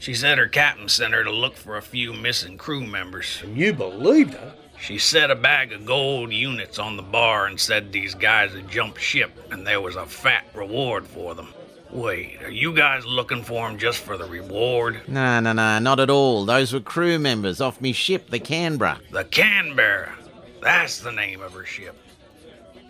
She 0.00 0.14
said 0.14 0.38
her 0.38 0.48
captain 0.48 0.88
sent 0.88 1.14
her 1.14 1.22
to 1.22 1.30
look 1.30 1.54
for 1.54 1.76
a 1.76 1.82
few 1.82 2.12
missing 2.12 2.58
crew 2.58 2.84
members. 2.84 3.38
And 3.44 3.56
you 3.56 3.72
believed 3.72 4.34
her? 4.34 4.54
She 4.80 4.98
set 4.98 5.30
a 5.30 5.34
bag 5.34 5.72
of 5.72 5.84
gold 5.84 6.32
units 6.32 6.78
on 6.78 6.96
the 6.96 7.02
bar 7.02 7.46
and 7.46 7.58
said 7.58 7.92
these 7.92 8.14
guys 8.14 8.52
had 8.52 8.70
jumped 8.70 9.00
ship 9.00 9.30
and 9.50 9.66
there 9.66 9.80
was 9.80 9.96
a 9.96 10.06
fat 10.06 10.46
reward 10.54 11.06
for 11.06 11.34
them. 11.34 11.52
Wait, 11.90 12.42
are 12.42 12.50
you 12.50 12.74
guys 12.74 13.06
looking 13.06 13.42
for 13.42 13.66
them 13.66 13.78
just 13.78 13.98
for 13.98 14.16
the 14.18 14.26
reward? 14.26 15.00
No, 15.08 15.40
no, 15.40 15.52
no, 15.52 15.78
not 15.78 16.00
at 16.00 16.10
all. 16.10 16.44
Those 16.44 16.72
were 16.72 16.80
crew 16.80 17.18
members 17.18 17.60
off 17.60 17.80
me 17.80 17.92
ship, 17.92 18.28
the 18.30 18.38
Canberra. 18.38 19.00
The 19.10 19.24
Canberra. 19.24 20.14
That's 20.60 21.00
the 21.00 21.12
name 21.12 21.40
of 21.40 21.54
her 21.54 21.64
ship. 21.64 21.96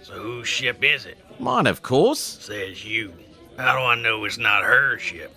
So 0.03 0.15
whose 0.15 0.49
ship 0.49 0.83
is 0.83 1.07
it? 1.07 1.19
Mine, 1.39 1.67
of 1.67 1.83
course. 1.83 2.19
Says 2.19 2.85
you. 2.85 3.13
How 3.57 3.75
do 3.77 3.85
I 3.85 3.95
know 3.95 4.25
it's 4.25 4.39
not 4.39 4.65
her 4.65 4.99
ship? 4.99 5.35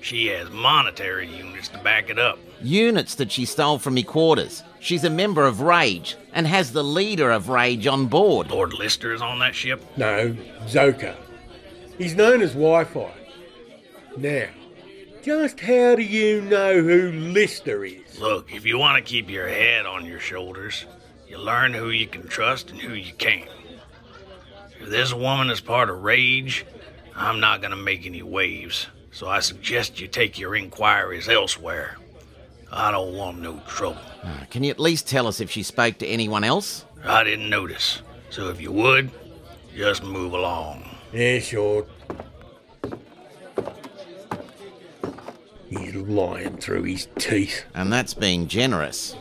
She 0.00 0.26
has 0.28 0.50
monetary 0.50 1.28
units 1.28 1.68
to 1.68 1.78
back 1.78 2.10
it 2.10 2.18
up. 2.18 2.38
Units 2.62 3.16
that 3.16 3.32
she 3.32 3.44
stole 3.44 3.78
from 3.78 3.94
me 3.94 4.02
quarters. 4.02 4.62
She's 4.80 5.04
a 5.04 5.10
member 5.10 5.44
of 5.44 5.60
Rage 5.60 6.16
and 6.32 6.46
has 6.46 6.72
the 6.72 6.84
leader 6.84 7.30
of 7.30 7.48
Rage 7.48 7.86
on 7.86 8.06
board. 8.06 8.50
Lord 8.50 8.72
Lister 8.72 9.12
is 9.12 9.20
on 9.20 9.38
that 9.40 9.54
ship? 9.54 9.82
No, 9.96 10.36
Zokar. 10.66 11.16
He's 11.98 12.14
known 12.14 12.42
as 12.42 12.52
Wi 12.52 12.84
Fi. 12.84 13.12
Now, 14.16 14.48
just 15.22 15.58
how 15.60 15.96
do 15.96 16.02
you 16.02 16.40
know 16.42 16.80
who 16.80 17.10
Lister 17.10 17.84
is? 17.84 18.20
Look, 18.20 18.54
if 18.54 18.64
you 18.64 18.78
want 18.78 19.04
to 19.04 19.10
keep 19.10 19.28
your 19.28 19.48
head 19.48 19.86
on 19.86 20.06
your 20.06 20.20
shoulders, 20.20 20.86
you 21.28 21.38
learn 21.38 21.74
who 21.74 21.90
you 21.90 22.06
can 22.06 22.28
trust 22.28 22.70
and 22.70 22.80
who 22.80 22.94
you 22.94 23.12
can't. 23.14 23.50
If 24.80 24.88
this 24.88 25.12
woman 25.12 25.50
is 25.50 25.60
part 25.60 25.90
of 25.90 26.02
Rage, 26.02 26.64
I'm 27.14 27.40
not 27.40 27.60
going 27.60 27.72
to 27.72 27.76
make 27.76 28.06
any 28.06 28.22
waves, 28.22 28.86
so 29.16 29.26
I 29.26 29.40
suggest 29.40 29.98
you 29.98 30.08
take 30.08 30.38
your 30.38 30.54
inquiries 30.54 31.26
elsewhere. 31.26 31.96
I 32.70 32.90
don't 32.90 33.14
want 33.14 33.38
no 33.40 33.58
trouble. 33.66 34.02
Uh, 34.22 34.44
can 34.50 34.62
you 34.62 34.70
at 34.70 34.78
least 34.78 35.08
tell 35.08 35.26
us 35.26 35.40
if 35.40 35.50
she 35.50 35.62
spoke 35.62 35.96
to 36.00 36.06
anyone 36.06 36.44
else? 36.44 36.84
I 37.02 37.24
didn't 37.24 37.48
notice, 37.48 38.02
so 38.28 38.50
if 38.50 38.60
you 38.60 38.70
would, 38.72 39.10
just 39.74 40.04
move 40.04 40.34
along. 40.34 40.84
Yeah, 41.14 41.38
sure. 41.38 41.86
He's 45.70 45.94
lying 45.94 46.58
through 46.58 46.82
his 46.82 47.08
teeth. 47.18 47.64
And 47.74 47.90
that's 47.90 48.12
being 48.12 48.48
generous. 48.48 49.16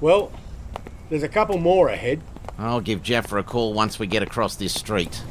Well, 0.00 0.32
there's 1.08 1.22
a 1.22 1.28
couple 1.28 1.58
more 1.58 1.88
ahead. 1.88 2.20
I'll 2.58 2.80
give 2.80 3.02
Jaffa 3.02 3.38
a 3.38 3.42
call 3.42 3.72
once 3.74 3.98
we 3.98 4.06
get 4.06 4.22
across 4.22 4.56
this 4.56 4.72
street. 4.74 5.22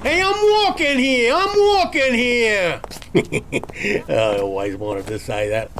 Hey, 0.00 0.22
I'm 0.22 0.66
walking 0.66 0.98
here! 0.98 1.34
I'm 1.34 1.58
walking 1.58 2.14
here! 2.14 2.80
I 4.08 4.38
always 4.40 4.76
wanted 4.76 5.06
to 5.08 5.18
say 5.18 5.48
that. 5.50 5.70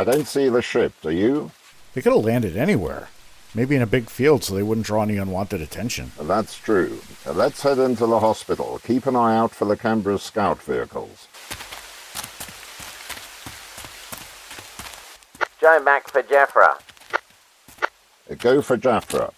I 0.00 0.04
don't 0.04 0.26
see 0.26 0.48
the 0.48 0.62
ship, 0.62 0.94
do 1.02 1.10
you? 1.10 1.50
They 1.92 2.00
could 2.00 2.14
have 2.14 2.24
landed 2.24 2.56
anywhere. 2.56 3.10
Maybe 3.54 3.76
in 3.76 3.82
a 3.82 3.86
big 3.86 4.08
field 4.08 4.42
so 4.42 4.54
they 4.54 4.62
wouldn't 4.62 4.86
draw 4.86 5.02
any 5.02 5.18
unwanted 5.18 5.60
attention. 5.60 6.12
That's 6.18 6.56
true. 6.56 7.02
Uh, 7.26 7.34
let's 7.34 7.60
head 7.60 7.78
into 7.78 8.06
the 8.06 8.18
hospital. 8.18 8.80
Keep 8.82 9.04
an 9.04 9.14
eye 9.14 9.36
out 9.36 9.50
for 9.50 9.66
the 9.66 9.76
Canberra 9.76 10.18
scout 10.18 10.62
vehicles. 10.62 11.28
JoMac 15.60 16.08
for 16.08 16.22
Jaffa. 16.22 16.78
Uh, 18.30 18.34
go 18.38 18.62
for 18.62 18.78
Jaffa. 18.78 19.34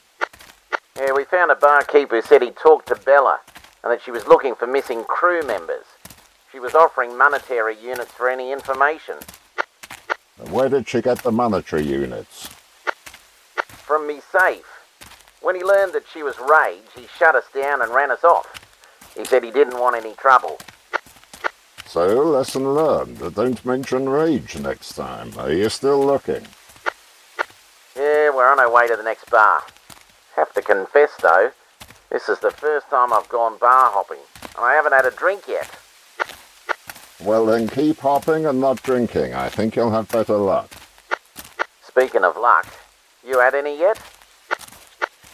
Yeah, 0.97 1.12
we 1.12 1.25
found 1.25 1.50
a 1.50 1.57
barkeeper 1.57 2.21
who 2.21 2.23
said 2.23 2.40
he 2.40 2.52
talked 2.52 2.87
to 2.87 2.95
Bella 2.95 3.40
and 3.83 3.92
that 3.92 4.00
she 4.00 4.12
was 4.12 4.28
looking 4.28 4.54
for 4.54 4.69
missing 4.69 5.02
crew 5.02 5.42
members. 5.45 5.87
She 6.52 6.61
was 6.61 6.76
offering 6.76 7.19
monetary 7.19 7.76
units 7.83 8.12
for 8.12 8.31
any 8.31 8.52
information. 8.52 9.16
Where 10.51 10.69
did 10.69 10.89
she 10.89 11.01
get 11.01 11.23
the 11.23 11.33
monetary 11.33 11.85
units? 11.85 12.49
From 13.67 14.07
me 14.07 14.21
safe. 14.21 14.67
When 15.41 15.57
he 15.57 15.63
learned 15.63 15.93
that 15.95 16.05
she 16.13 16.23
was 16.23 16.39
Rage, 16.39 16.89
he 16.95 17.07
shut 17.19 17.35
us 17.35 17.45
down 17.55 17.83
and 17.83 17.93
ran 17.93 18.11
us 18.11 18.25
off. 18.25 18.47
He 19.17 19.25
said 19.25 19.45
he 19.45 19.51
didn't 19.51 19.79
want 19.79 19.97
any 19.97 20.15
trouble. 20.15 20.59
So, 21.87 22.07
lesson 22.23 22.75
learned. 22.75 23.35
Don't 23.35 23.63
mention 23.65 24.09
rage 24.09 24.59
next 24.59 24.95
time. 24.95 25.33
Are 25.37 25.53
you 25.53 25.69
still 25.69 26.03
looking? 26.05 26.47
Yeah, 27.95 28.31
we're 28.31 28.51
on 28.51 28.59
our 28.59 28.73
way 28.73 28.89
to 28.89 28.97
the 28.97 29.03
next 29.03 29.31
bar. 29.31 29.63
Have 30.37 30.55
to 30.55 30.63
confess, 30.63 31.11
though, 31.21 31.53
this 32.09 32.29
is 32.29 32.39
the 32.39 32.51
first 32.51 32.89
time 32.89 33.13
I've 33.13 33.29
gone 33.29 33.59
bar 33.59 33.91
hopping, 33.91 34.21
and 34.57 34.65
I 34.65 34.75
haven't 34.75 34.93
had 34.93 35.05
a 35.05 35.11
drink 35.11 35.43
yet. 35.47 35.71
Well, 37.25 37.47
then 37.47 37.69
keep 37.69 37.99
hopping 37.99 38.47
and 38.47 38.61
not 38.61 38.83
drinking. 38.83 39.33
I 39.35 39.49
think 39.49 39.76
you'll 39.76 39.93
have 39.93 40.09
better 40.09 40.37
luck. 40.37 40.71
Speaking 41.87 42.25
of 42.25 42.37
luck, 42.37 42.67
you 43.25 43.38
had 43.38 43.55
any 43.55 43.79
yet? 43.79 44.00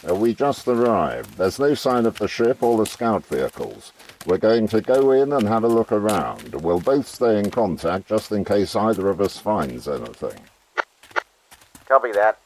Uh, 0.07 0.13
we 0.13 0.33
just 0.33 0.67
arrived. 0.67 1.37
There's 1.37 1.57
no 1.57 1.73
sign 1.73 2.05
of 2.05 2.17
the 2.19 2.27
ship 2.27 2.61
or 2.61 2.77
the 2.77 2.85
scout 2.85 3.25
vehicles. 3.25 3.91
We're 4.27 4.37
going 4.37 4.67
to 4.67 4.81
go 4.81 5.11
in 5.11 5.33
and 5.33 5.47
have 5.47 5.63
a 5.63 5.67
look 5.67 5.91
around. 5.91 6.53
We'll 6.53 6.79
both 6.79 7.07
stay 7.07 7.39
in 7.39 7.49
contact 7.49 8.07
just 8.07 8.31
in 8.31 8.45
case 8.45 8.75
either 8.75 9.09
of 9.09 9.19
us 9.19 9.37
finds 9.37 9.87
anything. 9.87 10.39
Copy 11.87 12.11
that. 12.11 12.37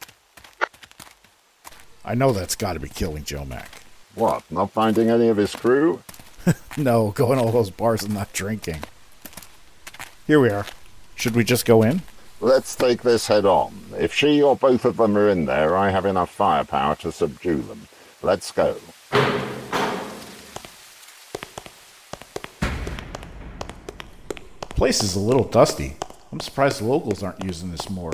I 2.05 2.15
know 2.15 2.31
that's 2.31 2.55
got 2.55 2.73
to 2.73 2.79
be 2.79 2.89
killing 2.89 3.23
JoMac. 3.23 3.67
What, 4.15 4.49
not 4.49 4.71
finding 4.71 5.09
any 5.09 5.27
of 5.27 5.37
his 5.37 5.53
crew? 5.53 6.01
no, 6.77 7.11
going 7.11 7.39
to 7.39 7.45
all 7.45 7.51
those 7.51 7.69
bars 7.69 8.03
and 8.03 8.13
not 8.13 8.31
drinking. 8.31 8.81
Here 10.25 10.39
we 10.39 10.49
are. 10.49 10.65
Should 11.15 11.35
we 11.35 11.43
just 11.43 11.65
go 11.65 11.83
in? 11.83 12.01
Let's 12.39 12.77
take 12.77 13.01
this 13.01 13.27
head 13.27 13.45
on. 13.45 13.73
If 13.97 14.13
she 14.13 14.41
or 14.41 14.55
both 14.55 14.85
of 14.85 14.95
them 14.95 15.17
are 15.17 15.27
in 15.27 15.45
there, 15.45 15.75
I 15.75 15.89
have 15.89 16.05
enough 16.05 16.29
firepower 16.33 16.95
to 16.97 17.11
subdue 17.11 17.61
them. 17.61 17.87
Let's 18.21 18.49
go. 18.53 18.77
Place 24.69 25.03
is 25.03 25.15
a 25.15 25.19
little 25.19 25.43
dusty. 25.43 25.97
I'm 26.31 26.39
surprised 26.39 26.79
the 26.79 26.85
locals 26.85 27.21
aren't 27.21 27.43
using 27.43 27.71
this 27.71 27.89
more. 27.89 28.13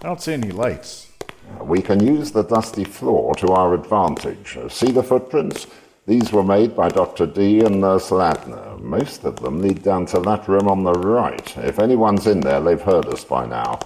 I 0.00 0.04
don't 0.04 0.22
see 0.22 0.32
any 0.32 0.52
lights. 0.52 1.12
We 1.60 1.82
can 1.82 2.04
use 2.04 2.32
the 2.32 2.44
dusty 2.44 2.84
floor 2.84 3.34
to 3.36 3.48
our 3.48 3.74
advantage. 3.74 4.56
See 4.70 4.90
the 4.90 5.02
footprints? 5.02 5.66
These 6.06 6.32
were 6.32 6.44
made 6.44 6.76
by 6.76 6.88
Dr. 6.88 7.26
D 7.26 7.60
and 7.64 7.80
Nurse 7.80 8.10
Ladner. 8.10 8.80
Most 8.80 9.24
of 9.24 9.40
them 9.40 9.60
lead 9.60 9.82
down 9.82 10.06
to 10.06 10.20
that 10.20 10.46
room 10.46 10.68
on 10.68 10.84
the 10.84 10.92
right. 10.92 11.56
If 11.58 11.80
anyone's 11.80 12.28
in 12.28 12.38
there, 12.40 12.60
they've 12.60 12.80
heard 12.80 13.06
us 13.06 13.24
by 13.24 13.44
now. 13.44 13.80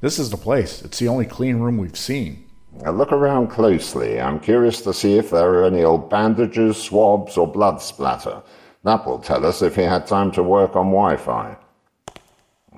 This 0.00 0.18
is 0.18 0.30
the 0.30 0.36
place. 0.36 0.82
It's 0.82 0.98
the 0.98 1.06
only 1.06 1.26
clean 1.26 1.58
room 1.58 1.78
we've 1.78 1.96
seen. 1.96 2.48
Now 2.82 2.90
look 2.90 3.12
around 3.12 3.48
closely. 3.48 4.20
I'm 4.20 4.40
curious 4.40 4.80
to 4.82 4.92
see 4.92 5.16
if 5.16 5.30
there 5.30 5.54
are 5.54 5.64
any 5.64 5.84
old 5.84 6.10
bandages, 6.10 6.76
swabs, 6.76 7.36
or 7.36 7.46
blood 7.46 7.80
splatter. 7.80 8.42
That 8.82 9.06
will 9.06 9.20
tell 9.20 9.46
us 9.46 9.62
if 9.62 9.76
he 9.76 9.82
had 9.82 10.04
time 10.06 10.32
to 10.32 10.42
work 10.42 10.74
on 10.74 10.86
Wi 10.86 11.16
Fi. 11.16 11.56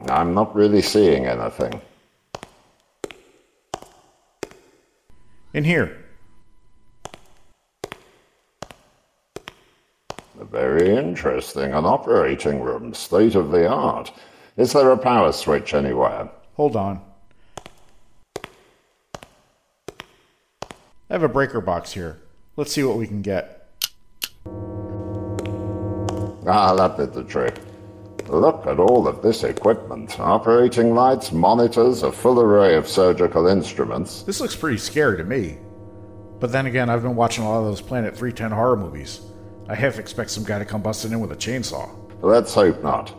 I'm 0.09 0.35
not 0.35 0.55
really 0.55 0.83
seeing 0.83 1.27
anything. 1.27 1.81
In 5.53 5.65
here. 5.65 6.05
Very 10.39 10.97
interesting. 10.97 11.73
An 11.73 11.85
operating 11.85 12.61
room, 12.61 12.95
state 12.95 13.35
of 13.35 13.51
the 13.51 13.69
art. 13.69 14.13
Is 14.57 14.73
there 14.73 14.91
a 14.91 14.97
power 14.97 15.33
switch 15.33 15.75
anywhere? 15.75 16.31
Hold 16.55 16.77
on. 16.77 17.01
I 21.09 21.15
have 21.15 21.23
a 21.25 21.29
breaker 21.29 21.61
box 21.61 21.93
here. 21.93 22.19
Let's 22.57 22.73
see 22.73 22.85
what 22.85 22.97
we 22.97 23.07
can 23.07 23.23
get. 23.23 23.69
Ah, 26.47 26.75
that 26.75 26.97
did 26.97 27.13
the 27.13 27.25
trick. 27.25 27.55
Look 28.31 28.65
at 28.69 28.79
all 28.79 29.09
of 29.09 29.23
this 29.23 29.43
equipment 29.43 30.21
operating 30.21 30.95
lights, 30.95 31.33
monitors, 31.33 32.05
a 32.05 32.13
full 32.13 32.41
array 32.41 32.77
of 32.77 32.87
surgical 32.87 33.49
instruments. 33.49 34.23
This 34.23 34.41
looks 34.41 34.55
pretty 34.55 34.79
scary 34.79 35.17
to 35.17 35.25
me. 35.25 35.59
But 36.39 36.53
then 36.53 36.67
again, 36.67 36.89
I've 36.89 37.03
been 37.03 37.17
watching 37.17 37.43
a 37.43 37.51
lot 37.51 37.59
of 37.59 37.65
those 37.65 37.81
Planet 37.81 38.17
310 38.17 38.53
horror 38.53 38.77
movies. 38.77 39.21
I 39.69 39.75
half 39.75 39.99
expect 39.99 40.31
some 40.31 40.45
guy 40.45 40.61
to 40.61 40.65
come 40.65 40.81
busting 40.81 41.11
in 41.11 41.19
with 41.19 41.33
a 41.33 41.37
chainsaw. 41.37 41.91
Let's 42.23 42.55
hope 42.55 42.81
not. 42.85 43.13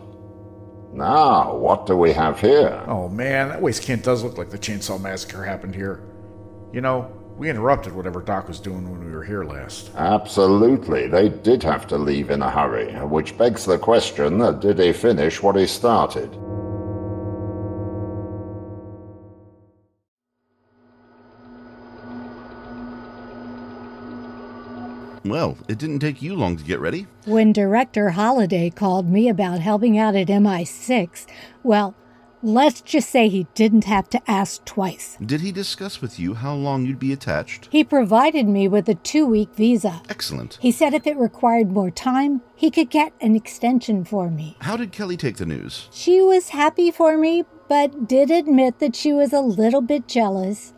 Now, 0.94 1.56
what 1.56 1.84
do 1.84 1.94
we 1.94 2.12
have 2.14 2.40
here? 2.40 2.82
Oh 2.86 3.08
man, 3.08 3.48
that 3.48 3.60
waste 3.60 3.82
can 3.82 4.00
does 4.00 4.22
look 4.22 4.38
like 4.38 4.50
the 4.50 4.58
Chainsaw 4.58 5.00
Massacre 5.00 5.42
happened 5.42 5.74
here. 5.74 6.02
You 6.72 6.80
know, 6.80 7.10
we 7.36 7.50
interrupted 7.50 7.92
whatever 7.92 8.20
Doc 8.20 8.48
was 8.48 8.60
doing 8.60 8.90
when 8.90 9.04
we 9.04 9.12
were 9.12 9.24
here 9.24 9.44
last. 9.44 9.90
Absolutely. 9.96 11.06
They 11.08 11.28
did 11.28 11.62
have 11.62 11.86
to 11.88 11.98
leave 11.98 12.30
in 12.30 12.42
a 12.42 12.50
hurry, 12.50 12.92
which 13.06 13.36
begs 13.36 13.64
the 13.64 13.78
question 13.78 14.38
did 14.60 14.78
he 14.78 14.92
finish 14.92 15.42
what 15.42 15.56
he 15.56 15.66
started? 15.66 16.30
Well, 25.24 25.56
it 25.68 25.78
didn't 25.78 26.00
take 26.00 26.20
you 26.20 26.34
long 26.34 26.56
to 26.56 26.64
get 26.64 26.80
ready. 26.80 27.06
When 27.24 27.52
Director 27.52 28.10
Holliday 28.10 28.70
called 28.70 29.08
me 29.08 29.28
about 29.28 29.60
helping 29.60 29.96
out 29.96 30.16
at 30.16 30.26
MI6, 30.26 31.26
well, 31.62 31.94
let's 32.42 32.80
just 32.80 33.10
say 33.10 33.28
he 33.28 33.46
didn't 33.54 33.84
have 33.84 34.08
to 34.10 34.30
ask 34.30 34.64
twice. 34.64 35.16
Did 35.24 35.40
he 35.40 35.52
discuss 35.52 36.00
with 36.00 36.18
you 36.18 36.34
how 36.34 36.54
long 36.54 36.84
you'd 36.84 36.98
be 36.98 37.12
attached? 37.12 37.68
He 37.70 37.84
provided 37.84 38.48
me 38.48 38.68
with 38.68 38.88
a 38.88 38.94
two 38.94 39.26
week 39.26 39.54
visa. 39.54 40.02
Excellent. 40.08 40.58
He 40.60 40.72
said 40.72 40.94
if 40.94 41.06
it 41.06 41.16
required 41.16 41.70
more 41.70 41.90
time, 41.90 42.42
he 42.54 42.70
could 42.70 42.90
get 42.90 43.12
an 43.20 43.36
extension 43.36 44.04
for 44.04 44.28
me. 44.30 44.56
How 44.60 44.76
did 44.76 44.92
Kelly 44.92 45.16
take 45.16 45.36
the 45.36 45.46
news? 45.46 45.88
She 45.92 46.20
was 46.20 46.50
happy 46.50 46.90
for 46.90 47.16
me, 47.16 47.44
but 47.68 48.08
did 48.08 48.30
admit 48.30 48.80
that 48.80 48.96
she 48.96 49.12
was 49.12 49.32
a 49.32 49.40
little 49.40 49.80
bit 49.80 50.08
jealous. 50.08 50.74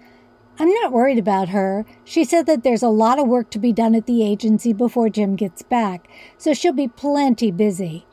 I'm 0.59 0.73
not 0.73 0.93
worried 0.93 1.19
about 1.19 1.49
her. 1.49 1.85
She 2.05 2.25
said 2.25 2.47
that 2.47 2.63
there's 2.63 2.83
a 2.83 2.89
lot 2.89 3.19
of 3.19 3.27
work 3.27 3.51
to 3.51 3.59
be 3.59 3.73
done 3.73 3.95
at 3.95 4.07
the 4.07 4.25
agency 4.25 4.73
before 4.73 5.09
Jim 5.09 5.35
gets 5.35 5.63
back, 5.63 6.09
so 6.39 6.55
she'll 6.55 6.73
be 6.73 6.87
plenty 6.87 7.51
busy. 7.51 8.07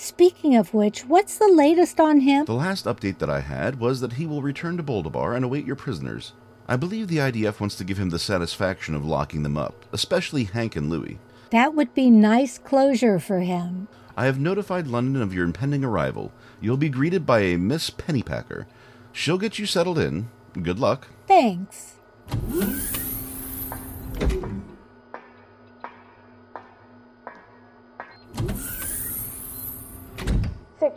Speaking 0.00 0.54
of 0.54 0.72
which, 0.74 1.04
what's 1.06 1.38
the 1.38 1.48
latest 1.48 1.98
on 1.98 2.20
him? 2.20 2.44
The 2.44 2.52
last 2.52 2.84
update 2.84 3.18
that 3.18 3.28
I 3.28 3.40
had 3.40 3.80
was 3.80 4.00
that 4.00 4.12
he 4.12 4.26
will 4.26 4.42
return 4.42 4.76
to 4.76 4.82
Boldabar 4.84 5.34
and 5.34 5.44
await 5.44 5.66
your 5.66 5.74
prisoners. 5.74 6.34
I 6.68 6.76
believe 6.76 7.08
the 7.08 7.16
IDF 7.16 7.58
wants 7.58 7.74
to 7.74 7.84
give 7.84 7.98
him 7.98 8.10
the 8.10 8.18
satisfaction 8.20 8.94
of 8.94 9.04
locking 9.04 9.42
them 9.42 9.56
up, 9.56 9.84
especially 9.92 10.44
Hank 10.44 10.76
and 10.76 10.88
Louie. 10.88 11.18
That 11.50 11.74
would 11.74 11.94
be 11.94 12.10
nice 12.10 12.58
closure 12.58 13.18
for 13.18 13.40
him. 13.40 13.88
I 14.16 14.26
have 14.26 14.38
notified 14.38 14.86
London 14.86 15.20
of 15.20 15.34
your 15.34 15.44
impending 15.44 15.82
arrival. 15.82 16.30
You'll 16.60 16.76
be 16.76 16.90
greeted 16.90 17.26
by 17.26 17.40
a 17.40 17.58
Miss 17.58 17.90
Pennypacker. 17.90 18.66
She'll 19.10 19.36
get 19.36 19.58
you 19.58 19.66
settled 19.66 19.98
in. 19.98 20.28
Good 20.62 20.78
luck. 20.78 21.08
Thanks. 21.26 21.96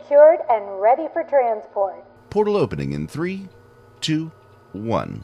Secured 0.02 0.40
and 0.50 0.80
ready 0.80 1.06
for 1.12 1.22
transport. 1.22 2.04
Portal 2.30 2.56
opening 2.56 2.92
in 2.92 3.06
three, 3.06 3.48
two, 4.00 4.32
one. 4.72 5.22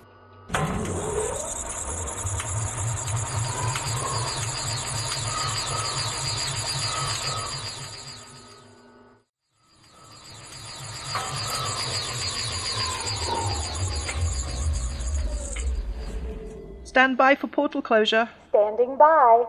Stand 16.85 17.17
by 17.17 17.35
for 17.35 17.49
portal 17.49 17.83
closure. 17.83 18.29
Standing 18.51 18.97
by. 18.97 19.45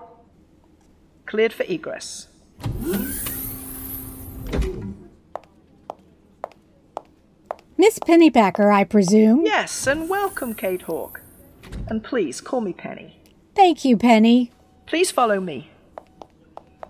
Cleared 1.28 1.54
for 1.54 1.64
egress. 1.64 2.28
Miss 7.80 7.98
Pennypacker, 7.98 8.74
I 8.74 8.84
presume? 8.84 9.46
Yes, 9.46 9.88
and 9.88 10.10
welcome, 10.10 10.54
Kate 10.54 10.82
Hawk. 10.82 11.22
And 11.88 12.04
please 12.04 12.42
call 12.42 12.60
me 12.60 12.74
Penny. 12.74 13.22
Thank 13.56 13.86
you, 13.86 13.96
Penny. 13.96 14.52
Please 14.86 15.12
follow 15.12 15.40
me. 15.40 15.70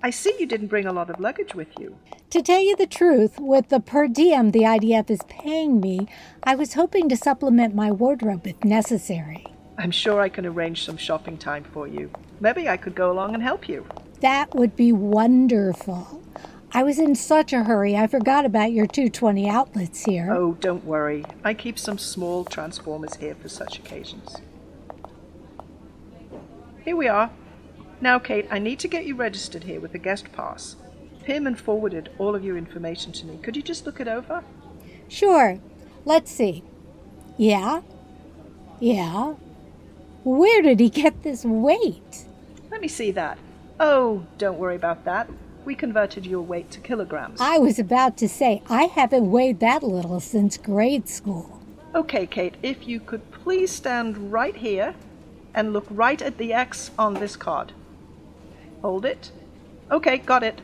I 0.02 0.10
see 0.10 0.36
you 0.39 0.47
didn't 0.47 0.65
bring 0.65 0.88
a 0.88 0.91
lot 0.91 1.12
of 1.12 1.19
luggage 1.19 1.54
with 1.54 1.67
you. 1.80 1.99
To 2.32 2.41
tell 2.41 2.60
you 2.60 2.75
the 2.75 2.88
truth, 2.88 3.39
with 3.39 3.69
the 3.69 3.80
per 3.80 4.08
diem 4.08 4.49
the 4.49 4.62
IDF 4.62 5.12
is 5.12 5.19
paying 5.30 5.80
me, 5.80 6.08
I 6.41 6.56
was 6.56 6.73
hoping 6.73 7.08
to 7.10 7.15
supplement 7.15 7.75
my 7.75 7.91
wardrobe 7.91 8.47
if 8.47 8.63
necessary. 8.63 9.45
I'm 9.78 9.91
sure 9.91 10.19
I 10.19 10.30
can 10.30 10.47
arrange 10.47 10.86
some 10.86 10.97
shopping 10.97 11.38
time 11.38 11.65
for 11.65 11.88
you. 11.88 12.10
Maybe 12.39 12.67
I 12.67 12.78
could 12.78 12.95
go 12.95 13.12
along 13.12 13.36
and 13.36 13.43
help 13.43 13.69
you. 13.69 13.86
That 14.21 14.56
would 14.56 14.75
be 14.75 14.91
wonderful. 14.91 16.23
I 16.71 16.84
was 16.84 16.99
in 16.99 17.15
such 17.15 17.51
a 17.51 17.63
hurry, 17.63 17.95
I 17.95 18.05
forgot 18.05 18.45
about 18.45 18.71
your 18.71 18.86
220 18.86 19.49
outlets 19.49 20.05
here. 20.05 20.32
Oh, 20.32 20.53
don't 20.60 20.86
worry. 20.86 21.25
I 21.43 21.55
keep 21.55 21.79
some 21.79 21.97
small 21.97 22.45
transformers 22.45 23.15
here 23.15 23.34
for 23.36 23.49
such 23.49 23.79
occasions. 23.79 24.36
Here 26.86 26.95
we 26.95 27.08
are. 27.08 27.32
Now, 28.01 28.19
Kate, 28.19 28.47
I 28.51 28.60
need 28.60 28.79
to 28.79 28.88
get 28.88 29.05
you 29.05 29.15
registered 29.15 29.63
here 29.63 29.79
with 29.79 29.95
a 29.95 29.97
guest 29.97 30.32
pass. 30.32 30.75
Pierman 31.27 31.58
forwarded 31.58 32.10
all 32.19 32.36
of 32.36 32.43
your 32.43 32.58
information 32.58 33.12
to 33.13 33.25
me. 33.25 33.38
Could 33.38 33.55
you 33.55 33.63
just 33.63 33.86
look 33.86 33.99
it 33.99 34.08
over? 34.08 34.43
Sure. 35.08 35.60
Let's 36.05 36.32
see. 36.32 36.63
Yeah? 37.36 37.82
Yeah? 38.79 39.34
Where 40.23 40.62
did 40.62 40.79
he 40.79 40.89
get 40.89 41.23
this 41.23 41.43
weight? 41.43 42.25
Let 42.69 42.82
me 42.82 42.88
see 42.88 43.12
that. 43.12 43.39
Oh, 43.79 44.25
don't 44.38 44.60
worry 44.60 44.75
about 44.75 45.05
that. 45.05 45.29
We 45.65 45.76
converted 45.76 46.26
your 46.26 46.41
weight 46.41 46.72
to 46.72 46.80
kilograms. 46.80 47.39
I 47.41 47.58
was 47.58 47.80
about 47.80 48.17
to 48.17 48.30
say, 48.30 48.63
I 48.69 48.84
haven't 48.84 49.30
weighed 49.30 49.60
that 49.60 49.84
little 49.84 50.19
since 50.19 50.58
grade 50.58 51.08
school. 51.08 51.62
Okay, 51.93 52.26
Kate, 52.26 52.56
if 52.63 52.88
you 52.88 53.00
could 53.00 53.30
please 53.32 53.72
stand 53.72 54.32
right 54.32 54.56
here 54.56 54.95
and 55.54 55.74
look 55.74 55.86
right 55.89 56.22
at 56.22 56.38
the 56.38 56.54
X 56.54 56.91
on 56.98 57.15
this 57.15 57.36
card. 57.36 57.74
Hold 58.82 59.06
it. 59.06 59.32
Okay, 59.91 60.17
got 60.19 60.43
it. 60.43 60.62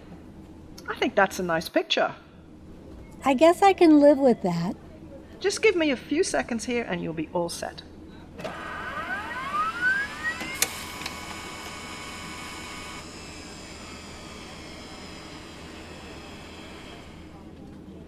I 0.87 0.95
think 0.95 1.15
that's 1.15 1.39
a 1.39 1.43
nice 1.43 1.67
picture. 1.67 2.15
I 3.23 3.33
guess 3.33 3.61
I 3.61 3.73
can 3.73 3.99
live 3.99 4.19
with 4.19 4.43
that. 4.43 4.75
Just 5.39 5.61
give 5.61 5.75
me 5.75 5.91
a 5.91 5.97
few 5.97 6.23
seconds 6.23 6.65
here 6.65 6.85
and 6.87 7.01
you'll 7.01 7.13
be 7.13 7.29
all 7.33 7.49
set. 7.49 7.81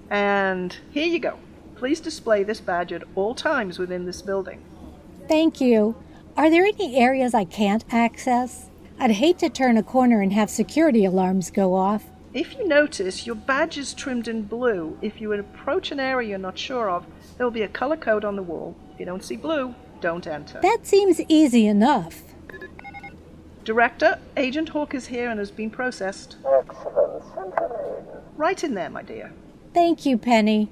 And 0.09 0.75
here 0.91 1.05
you 1.05 1.19
go. 1.19 1.37
Please 1.75 1.99
display 1.99 2.43
this 2.43 2.59
badge 2.59 2.91
at 2.91 3.03
all 3.15 3.35
times 3.35 3.77
within 3.77 4.05
this 4.05 4.21
building. 4.21 4.63
Thank 5.27 5.61
you. 5.61 5.95
Are 6.35 6.49
there 6.49 6.65
any 6.65 6.95
areas 6.97 7.33
I 7.33 7.45
can't 7.45 7.83
access? 7.91 8.69
I'd 8.99 9.11
hate 9.11 9.37
to 9.39 9.49
turn 9.49 9.77
a 9.77 9.83
corner 9.83 10.21
and 10.21 10.33
have 10.33 10.49
security 10.49 11.05
alarms 11.05 11.51
go 11.51 11.75
off. 11.75 12.05
If 12.33 12.57
you 12.57 12.67
notice, 12.67 13.25
your 13.25 13.35
badge 13.35 13.77
is 13.77 13.93
trimmed 13.93 14.27
in 14.27 14.43
blue. 14.43 14.97
If 15.01 15.21
you 15.21 15.33
approach 15.33 15.91
an 15.91 15.99
area 15.99 16.29
you're 16.29 16.37
not 16.37 16.57
sure 16.57 16.89
of, 16.89 17.05
there 17.37 17.45
will 17.45 17.51
be 17.51 17.61
a 17.63 17.67
color 17.67 17.97
code 17.97 18.25
on 18.25 18.35
the 18.35 18.43
wall. 18.43 18.75
If 18.93 18.99
you 18.99 19.05
don't 19.05 19.23
see 19.23 19.35
blue, 19.35 19.75
don't 20.01 20.25
enter. 20.27 20.59
That 20.61 20.85
seems 20.85 21.21
easy 21.27 21.67
enough. 21.67 22.21
Director, 23.63 24.19
Agent 24.35 24.69
Hawk 24.69 24.95
is 24.95 25.07
here 25.07 25.29
and 25.29 25.39
has 25.39 25.51
been 25.51 25.69
processed. 25.69 26.37
Excellent. 26.45 27.23
Send 27.35 27.53
her 27.53 27.97
in. 27.99 28.05
Right 28.37 28.63
in 28.63 28.73
there, 28.75 28.89
my 28.89 29.01
dear. 29.01 29.31
Thank 29.77 30.07
you, 30.07 30.17
Penny. 30.17 30.69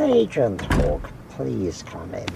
Agent 0.00 0.62
Hawk, 0.62 1.10
please 1.28 1.82
come 1.82 2.14
in. 2.14 2.26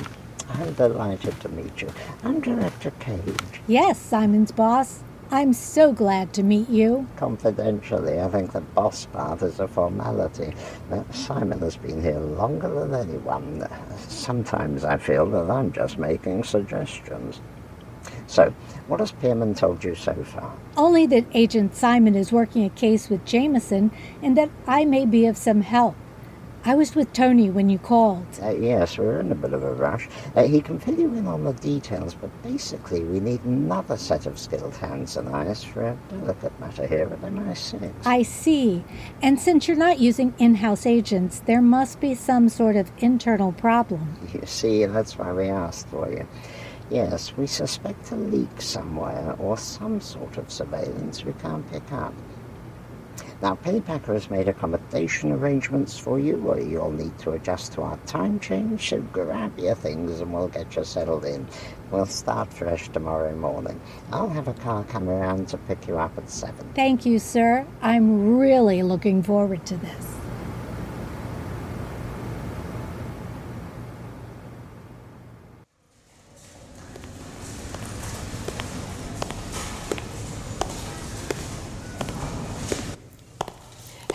I'm 0.51 0.75
delighted 0.75 1.41
to 1.41 1.49
meet 1.49 1.81
you. 1.81 1.89
I'm 2.23 2.43
Director 2.43 2.91
Cage. 3.01 3.63
Yes, 3.67 3.99
Simon's 3.99 4.53
boss. 4.53 5.03
I'm 5.31 5.55
so 5.55 5.91
glad 5.91 6.35
to 6.35 6.43
meet 6.43 6.69
you. 6.69 7.09
Confidentially, 7.17 8.21
I 8.21 8.29
think 8.29 8.53
the 8.53 8.61
boss 8.61 9.07
part 9.07 9.41
is 9.41 9.59
a 9.59 9.67
formality. 9.67 10.53
Uh, 10.93 11.03
Simon 11.13 11.61
has 11.61 11.79
been 11.79 12.03
here 12.03 12.21
longer 12.21 12.69
than 12.69 13.09
anyone. 13.09 13.67
Sometimes 14.07 14.85
I 14.85 14.99
feel 14.99 15.25
that 15.31 15.51
I'm 15.51 15.73
just 15.73 15.97
making 15.97 16.45
suggestions. 16.45 17.41
So, 18.27 18.53
what 18.89 19.01
has 19.01 19.13
Pierman 19.13 19.57
told 19.57 19.83
you 19.83 19.95
so 19.95 20.15
far? 20.25 20.55
Only 20.77 21.07
that 21.07 21.27
Agent 21.35 21.75
Simon 21.75 22.15
is 22.15 22.33
working 22.33 22.65
a 22.65 22.71
case 22.71 23.09
with 23.09 23.25
Jameson 23.25 23.91
and 24.23 24.37
that 24.37 24.51
I 24.67 24.85
may 24.85 25.07
be 25.07 25.27
of 25.27 25.37
some 25.37 25.63
help. 25.63 25.97
I 26.65 26.75
was 26.75 26.97
with 26.97 27.13
Tony 27.13 27.49
when 27.49 27.69
you 27.69 27.79
called. 27.79 28.27
Uh, 28.43 28.51
yes, 28.51 28.99
we're 28.99 29.21
in 29.21 29.31
a 29.31 29.37
bit 29.37 29.53
of 29.53 29.63
a 29.63 29.73
rush. 29.73 30.09
Uh, 30.35 30.43
he 30.43 30.61
can 30.61 30.81
fill 30.81 30.99
you 30.99 31.15
in 31.15 31.29
on 31.29 31.45
the 31.45 31.53
details, 31.53 32.15
but 32.15 32.29
basically 32.43 33.05
we 33.05 33.21
need 33.21 33.41
another 33.45 33.97
set 33.97 34.27
of 34.27 34.37
skilled 34.37 34.75
hands 34.75 35.17
and 35.17 35.29
eyes 35.29 35.63
for 35.63 35.83
a 35.83 35.97
delicate 36.11 36.59
matter 36.59 36.85
here 36.85 37.09
at 37.09 37.21
MI6. 37.21 37.93
I 38.05 38.23
see. 38.23 38.83
And 39.23 39.39
since 39.39 39.69
you're 39.69 39.77
not 39.77 40.01
using 40.01 40.35
in 40.39 40.57
house 40.57 40.87
agents, 40.87 41.39
there 41.39 41.63
must 41.63 42.01
be 42.01 42.17
some 42.17 42.49
sort 42.49 42.75
of 42.75 42.91
internal 42.99 43.53
problem. 43.53 44.17
You 44.35 44.43
see, 44.45 44.87
that's 44.87 45.17
why 45.17 45.33
we 45.33 45.45
asked 45.45 45.87
for 45.87 46.11
you. 46.11 46.27
Yes, 46.89 47.37
we 47.37 47.49
suspect 47.49 48.13
a 48.13 48.17
leak 48.17 48.61
somewhere 48.61 49.35
or 49.41 49.57
some 49.59 50.01
sort 50.01 50.37
of 50.39 50.51
surveillance 50.53 51.25
we 51.25 51.33
can't 51.35 51.69
pick 51.73 51.91
up. 51.93 52.15
Now, 53.43 53.57
Pennypacker 53.57 54.15
has 54.15 54.31
made 54.31 54.49
accommodation 54.49 55.33
arrangements 55.33 55.99
for 55.99 56.19
you, 56.19 56.43
or 56.47 56.59
you'll 56.59 56.93
need 56.93 57.19
to 57.19 57.33
adjust 57.33 57.73
to 57.73 57.83
our 57.83 57.99
time 58.07 58.41
change, 58.41 58.89
so 58.89 59.01
grab 59.01 59.59
your 59.59 59.75
things 59.75 60.21
and 60.21 60.33
we'll 60.33 60.49
get 60.49 60.75
you 60.77 60.85
settled 60.85 61.25
in. 61.25 61.47
We'll 61.91 62.07
start 62.07 62.53
fresh 62.53 62.89
tomorrow 62.89 63.35
morning. 63.35 63.81
I'll 64.13 64.29
have 64.29 64.49
a 64.49 64.55
car 64.55 64.85
come 64.85 65.09
around 65.09 65.49
to 65.49 65.59
pick 65.59 65.87
you 65.87 65.99
up 65.99 66.17
at 66.17 66.31
7. 66.31 66.55
Thank 66.75 67.05
you, 67.05 67.19
sir. 67.19 67.67
I'm 67.83 68.39
really 68.39 68.83
looking 68.83 69.23
forward 69.23 69.67
to 69.67 69.77
this. 69.77 70.26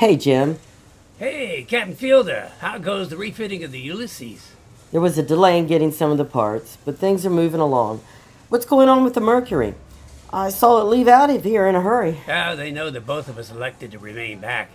Hey, 0.02 0.16
Jim. 0.16 0.58
Hey, 1.20 1.64
Captain 1.70 1.94
Fielder, 1.94 2.54
how 2.60 2.80
goes 2.80 3.10
the 3.10 3.18
refitting 3.18 3.64
of 3.64 3.72
the 3.72 3.80
Ulysses? 3.80 4.52
There 4.92 5.00
was 5.00 5.16
a 5.20 5.22
delay 5.22 5.60
in 5.60 5.68
getting 5.68 5.92
some 5.92 6.10
of 6.10 6.18
the 6.18 6.26
parts, 6.26 6.80
but 6.84 6.98
things 6.98 7.24
are 7.24 7.30
moving 7.30 7.60
along. 7.60 8.02
What's 8.50 8.66
going 8.66 8.90
on 8.90 9.04
with 9.04 9.14
the 9.14 9.22
Mercury? 9.22 9.76
I 10.34 10.50
saw 10.50 10.82
it 10.82 10.86
leave 10.86 11.08
out 11.08 11.30
of 11.30 11.44
here 11.44 11.68
in 11.68 11.76
a 11.76 11.82
hurry. 11.82 12.18
Oh, 12.28 12.56
they 12.56 12.72
know 12.72 12.90
that 12.90 13.06
both 13.06 13.28
of 13.28 13.38
us 13.38 13.52
elected 13.52 13.92
to 13.92 14.00
remain 14.00 14.40
back. 14.40 14.72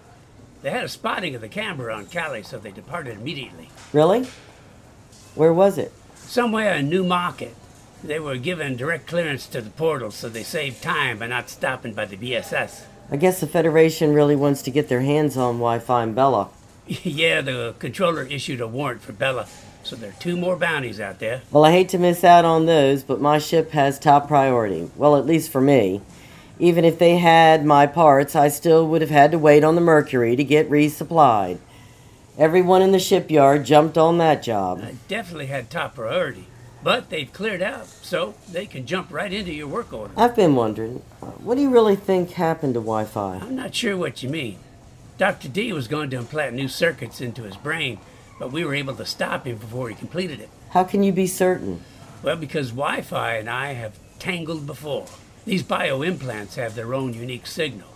They 0.63 0.71
had 0.71 0.85
a 0.85 0.89
spotting 0.89 1.35
of 1.35 1.41
the 1.41 1.49
Canberra 1.49 1.97
on 1.97 2.07
Cali, 2.07 2.45
so 2.45 2.61
they 2.61 2.71
departed 2.71 3.19
immediately. 3.19 3.69
Really? 3.93 4.29
Where 5.35 5.53
was 5.53 5.77
it? 5.77 5.93
Somewhere 6.15 6.75
in 6.75 6.89
New 6.89 7.03
Market. 7.03 7.57
They 8.05 8.21
were 8.21 8.37
given 8.37 8.77
direct 8.77 9.09
clearance 9.09 9.49
to 9.49 9.61
the 9.61 9.71
portal, 9.71 10.13
so 10.13 10.29
they 10.29 10.45
saved 10.45 10.85
time 10.85 11.19
by 11.19 11.27
not 11.27 11.51
stopping 11.51 11.95
by 11.95 12.05
the 12.05 12.17
BSS. 12.17 12.85
I 13.11 13.17
guess 13.17 13.41
the 13.41 13.47
Federation 13.47 14.13
really 14.13 14.35
wants 14.35 14.63
to 14.63 14.71
get 14.71 14.89
their 14.89 15.03
hands 15.03 15.37
on 15.37 15.55
Wi 15.55 15.79
Fi 15.79 16.03
and 16.03 16.15
Bella. 16.15 16.49
yeah, 16.87 17.41
the 17.41 17.75
controller 17.79 18.25
issued 18.25 18.61
a 18.61 18.67
warrant 18.67 19.03
for 19.03 19.13
Bella, 19.13 19.47
so 19.85 19.95
there 19.95 20.11
are 20.11 20.21
two 20.21 20.37
more 20.37 20.57
bounties 20.57 20.99
out 20.99 21.21
there. 21.21 21.43
Well, 21.53 21.65
I 21.65 21.73
hate 21.73 21.89
to 21.91 21.99
miss 21.99 22.25
out 22.25 22.45
on 22.45 22.67
those, 22.67 23.05
but 23.05 23.21
my 23.21 23.39
ship 23.39 23.71
has 23.71 23.99
top 23.99 24.27
priority. 24.27 24.91
Well, 24.97 25.17
at 25.17 25.27
least 25.27 25.51
for 25.51 25.61
me. 25.61 26.01
Even 26.59 26.85
if 26.85 26.99
they 26.99 27.19
had 27.19 27.65
my 27.65 27.87
parts, 27.87 28.35
I 28.35 28.49
still 28.49 28.89
would 28.89 29.03
have 29.03 29.11
had 29.11 29.31
to 29.33 29.39
wait 29.39 29.63
on 29.63 29.75
the 29.75 29.81
Mercury 29.81 30.35
to 30.37 30.45
get 30.45 30.71
resupplied. 30.71 31.59
Everyone 32.39 32.83
in 32.83 32.93
the 32.93 32.99
shipyard 32.99 33.65
jumped 33.65 33.97
on 33.97 34.19
that 34.19 34.43
job. 34.43 34.81
I 34.83 34.95
definitely 35.07 35.47
had 35.47 35.71
top 35.71 35.95
priority. 35.95 36.47
But 36.87 37.11
they've 37.11 37.33
cleared 37.33 37.63
out, 37.63 37.89
so 37.89 38.35
they 38.49 38.65
can 38.65 38.87
jump 38.87 39.13
right 39.13 39.33
into 39.33 39.53
your 39.53 39.67
work 39.67 39.93
order. 39.93 40.15
I've 40.17 40.37
been 40.37 40.55
wondering, 40.55 41.03
uh, 41.21 41.27
what 41.43 41.57
do 41.57 41.61
you 41.61 41.69
really 41.69 41.97
think 41.97 42.31
happened 42.31 42.75
to 42.75 42.81
Wi 42.81 43.07
Fi? 43.07 43.39
I'm 43.39 43.57
not 43.57 43.75
sure 43.75 43.97
what 43.97 44.23
you 44.23 44.29
mean. 44.29 44.61
Dr. 45.19 45.49
D 45.49 45.73
was 45.73 45.89
going 45.89 46.11
to 46.11 46.17
implant 46.17 46.55
new 46.55 46.69
circuits 46.69 47.21
into 47.21 47.43
his 47.43 47.57
brain, 47.57 47.99
but 48.39 48.53
we 48.53 48.65
were 48.65 48.73
able 48.73 48.95
to 48.95 49.05
stop 49.05 49.49
him 49.49 49.57
before 49.57 49.89
he 49.89 49.97
completed 49.97 50.39
it. 50.39 50.49
How 50.71 50.85
can 50.85 51.03
you 51.03 51.11
be 51.11 51.27
certain? 51.27 51.81
Well, 52.23 52.37
because 52.37 52.71
Wi 52.71 53.01
Fi 53.01 53.35
and 53.35 53.51
I 53.51 53.73
have 53.73 53.99
tangled 54.21 54.65
before. 54.65 55.07
These 55.45 55.65
bio 55.65 56.03
implants 56.03 56.55
have 56.55 56.77
their 56.77 56.95
own 56.95 57.15
unique 57.15 57.49
signal. 57.49 57.89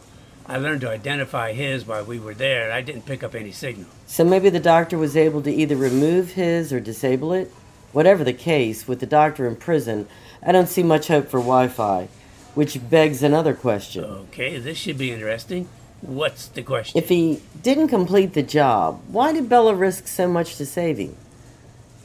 I 0.46 0.56
learned 0.58 0.80
to 0.80 0.90
identify 0.90 1.52
his 1.52 1.86
while 1.86 2.04
we 2.04 2.18
were 2.18 2.34
there, 2.34 2.64
and 2.64 2.72
I 2.72 2.80
didn't 2.80 3.06
pick 3.06 3.22
up 3.22 3.36
any 3.36 3.52
signal. 3.52 3.88
So 4.06 4.24
maybe 4.24 4.50
the 4.50 4.58
doctor 4.58 4.98
was 4.98 5.16
able 5.16 5.42
to 5.42 5.52
either 5.52 5.76
remove 5.76 6.32
his 6.32 6.72
or 6.72 6.80
disable 6.80 7.32
it? 7.32 7.52
Whatever 7.92 8.22
the 8.22 8.32
case, 8.32 8.86
with 8.86 9.00
the 9.00 9.06
doctor 9.06 9.46
in 9.46 9.56
prison, 9.56 10.06
I 10.42 10.52
don't 10.52 10.68
see 10.68 10.82
much 10.82 11.08
hope 11.08 11.28
for 11.28 11.40
Wi 11.40 11.68
Fi, 11.68 12.08
which 12.54 12.88
begs 12.88 13.22
another 13.22 13.54
question. 13.54 14.04
Okay, 14.04 14.58
this 14.58 14.78
should 14.78 14.98
be 14.98 15.10
interesting. 15.10 15.68
What's 16.00 16.46
the 16.46 16.62
question? 16.62 16.96
If 16.96 17.08
he 17.08 17.42
didn't 17.62 17.88
complete 17.88 18.32
the 18.32 18.42
job, 18.42 19.02
why 19.08 19.32
did 19.32 19.48
Bella 19.48 19.74
risk 19.74 20.06
so 20.06 20.28
much 20.28 20.56
to 20.56 20.64
save 20.64 20.98
him? 20.98 21.16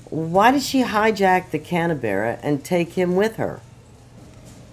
Why 0.10 0.52
did 0.52 0.64
she 0.64 0.84
hijack 0.84 1.52
the 1.52 1.60
Canberra 1.60 2.40
and 2.42 2.64
take 2.64 2.94
him 2.94 3.16
with 3.16 3.38
her? 3.38 3.62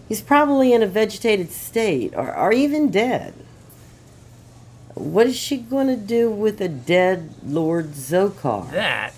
He's 0.08 0.20
probably 0.20 0.72
in 0.72 0.82
a 0.82 0.86
vegetated 0.86 1.52
state 1.52 2.12
or, 2.14 2.34
or 2.34 2.52
even 2.52 2.90
dead. 2.90 3.34
What 4.94 5.26
is 5.26 5.36
she 5.36 5.56
going 5.56 5.86
to 5.86 5.96
do 5.96 6.30
with 6.30 6.60
a 6.60 6.68
dead 6.68 7.34
Lord 7.42 7.92
Zokar? 7.92 8.70
That 8.72 9.14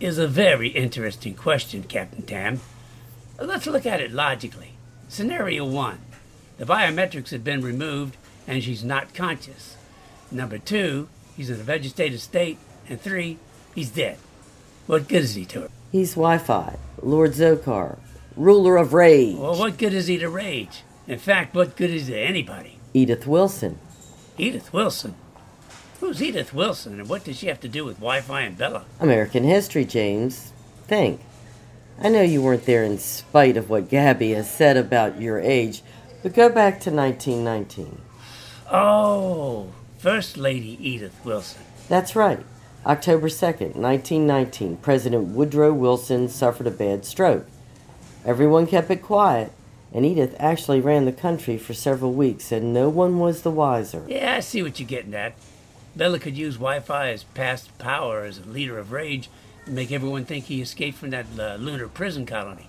is 0.00 0.18
a 0.18 0.28
very 0.28 0.68
interesting 0.68 1.34
question, 1.34 1.82
Captain 1.82 2.22
Tam. 2.22 2.60
Let's 3.40 3.66
look 3.66 3.86
at 3.86 4.00
it 4.00 4.12
logically. 4.12 4.72
Scenario 5.08 5.64
one 5.64 5.98
the 6.56 6.64
biometrics 6.64 7.30
have 7.30 7.42
been 7.42 7.62
removed 7.62 8.16
and 8.46 8.62
she's 8.62 8.84
not 8.84 9.14
conscious. 9.14 9.76
Number 10.30 10.58
two, 10.58 11.08
he's 11.36 11.50
in 11.50 11.60
a 11.60 11.64
vegetative 11.64 12.20
state. 12.20 12.58
And 12.88 13.00
three, 13.00 13.38
he's 13.74 13.90
dead. 13.90 14.18
What 14.86 15.08
good 15.08 15.22
is 15.22 15.34
he 15.34 15.44
to 15.46 15.62
her? 15.62 15.68
He's 15.90 16.14
Wi 16.14 16.38
Fi, 16.38 16.76
Lord 17.02 17.32
Zokar, 17.32 17.98
ruler 18.36 18.76
of 18.76 18.92
rage. 18.92 19.36
Well, 19.36 19.58
what 19.58 19.78
good 19.78 19.94
is 19.94 20.06
he 20.06 20.18
to 20.18 20.28
rage? 20.28 20.82
In 21.06 21.18
fact, 21.18 21.54
what 21.54 21.76
good 21.76 21.90
is 21.90 22.08
he 22.08 22.14
to 22.14 22.20
anybody? 22.20 22.78
Edith 22.92 23.26
Wilson. 23.26 23.78
Edith 24.36 24.72
Wilson? 24.72 25.14
Who's 26.04 26.22
Edith 26.22 26.52
Wilson 26.52 27.00
and 27.00 27.08
what 27.08 27.24
does 27.24 27.38
she 27.38 27.46
have 27.46 27.60
to 27.60 27.68
do 27.68 27.82
with 27.86 27.96
Wi 27.96 28.20
Fi 28.20 28.42
and 28.42 28.58
Bella? 28.58 28.84
American 29.00 29.42
history, 29.42 29.86
James. 29.86 30.52
Think. 30.86 31.22
I 31.98 32.10
know 32.10 32.20
you 32.20 32.42
weren't 32.42 32.66
there 32.66 32.84
in 32.84 32.98
spite 32.98 33.56
of 33.56 33.70
what 33.70 33.88
Gabby 33.88 34.32
has 34.32 34.50
said 34.50 34.76
about 34.76 35.18
your 35.18 35.40
age, 35.40 35.82
but 36.22 36.34
go 36.34 36.50
back 36.50 36.78
to 36.80 36.90
1919. 36.90 38.02
Oh, 38.70 39.72
First 39.96 40.36
Lady 40.36 40.76
Edith 40.78 41.18
Wilson. 41.24 41.62
That's 41.88 42.14
right. 42.14 42.44
October 42.84 43.28
2nd, 43.28 43.74
1919, 43.74 44.76
President 44.76 45.28
Woodrow 45.28 45.72
Wilson 45.72 46.28
suffered 46.28 46.66
a 46.66 46.70
bad 46.70 47.06
stroke. 47.06 47.46
Everyone 48.26 48.66
kept 48.66 48.90
it 48.90 49.00
quiet, 49.00 49.52
and 49.90 50.04
Edith 50.04 50.36
actually 50.38 50.82
ran 50.82 51.06
the 51.06 51.12
country 51.12 51.56
for 51.56 51.72
several 51.72 52.12
weeks, 52.12 52.52
and 52.52 52.74
no 52.74 52.90
one 52.90 53.18
was 53.18 53.40
the 53.40 53.50
wiser. 53.50 54.04
Yeah, 54.06 54.36
I 54.36 54.40
see 54.40 54.62
what 54.62 54.78
you're 54.78 54.86
getting 54.86 55.14
at. 55.14 55.34
Bella 55.96 56.18
could 56.18 56.36
use 56.36 56.54
Wi 56.54 56.80
Fi 56.80 57.10
as 57.10 57.22
past 57.22 57.76
power 57.78 58.24
as 58.24 58.38
a 58.38 58.48
leader 58.48 58.78
of 58.78 58.90
rage 58.90 59.28
and 59.64 59.74
make 59.74 59.92
everyone 59.92 60.24
think 60.24 60.46
he 60.46 60.60
escaped 60.60 60.98
from 60.98 61.10
that 61.10 61.26
uh, 61.38 61.54
lunar 61.56 61.88
prison 61.88 62.26
colony. 62.26 62.68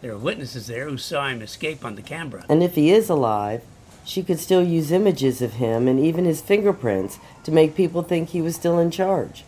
There 0.00 0.12
are 0.12 0.18
witnesses 0.18 0.66
there 0.66 0.88
who 0.88 0.96
saw 0.96 1.28
him 1.28 1.42
escape 1.42 1.84
on 1.84 1.94
the 1.94 2.02
Canberra. 2.02 2.44
And 2.48 2.62
if 2.62 2.74
he 2.74 2.90
is 2.90 3.08
alive, 3.08 3.62
she 4.04 4.22
could 4.22 4.38
still 4.38 4.62
use 4.62 4.92
images 4.92 5.40
of 5.40 5.54
him 5.54 5.88
and 5.88 5.98
even 5.98 6.24
his 6.24 6.40
fingerprints 6.40 7.18
to 7.44 7.52
make 7.52 7.74
people 7.74 8.02
think 8.02 8.30
he 8.30 8.42
was 8.42 8.54
still 8.54 8.78
in 8.78 8.90
charge. 8.90 9.44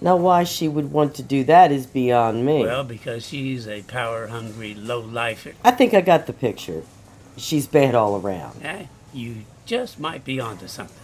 Now, 0.00 0.16
why 0.16 0.44
she 0.44 0.68
would 0.68 0.92
want 0.92 1.16
to 1.16 1.22
do 1.24 1.42
that 1.44 1.72
is 1.72 1.86
beyond 1.86 2.46
me. 2.46 2.62
Well, 2.62 2.84
because 2.84 3.26
she's 3.26 3.66
a 3.66 3.82
power 3.82 4.28
hungry 4.28 4.74
low 4.74 5.00
lifer. 5.00 5.54
I 5.64 5.72
think 5.72 5.92
I 5.92 6.02
got 6.02 6.26
the 6.26 6.32
picture. 6.32 6.84
She's 7.36 7.66
bad 7.66 7.96
all 7.96 8.20
around. 8.20 8.64
Eh, 8.64 8.86
you 9.12 9.44
just 9.66 9.98
might 9.98 10.24
be 10.24 10.38
onto 10.38 10.68
something. 10.68 10.96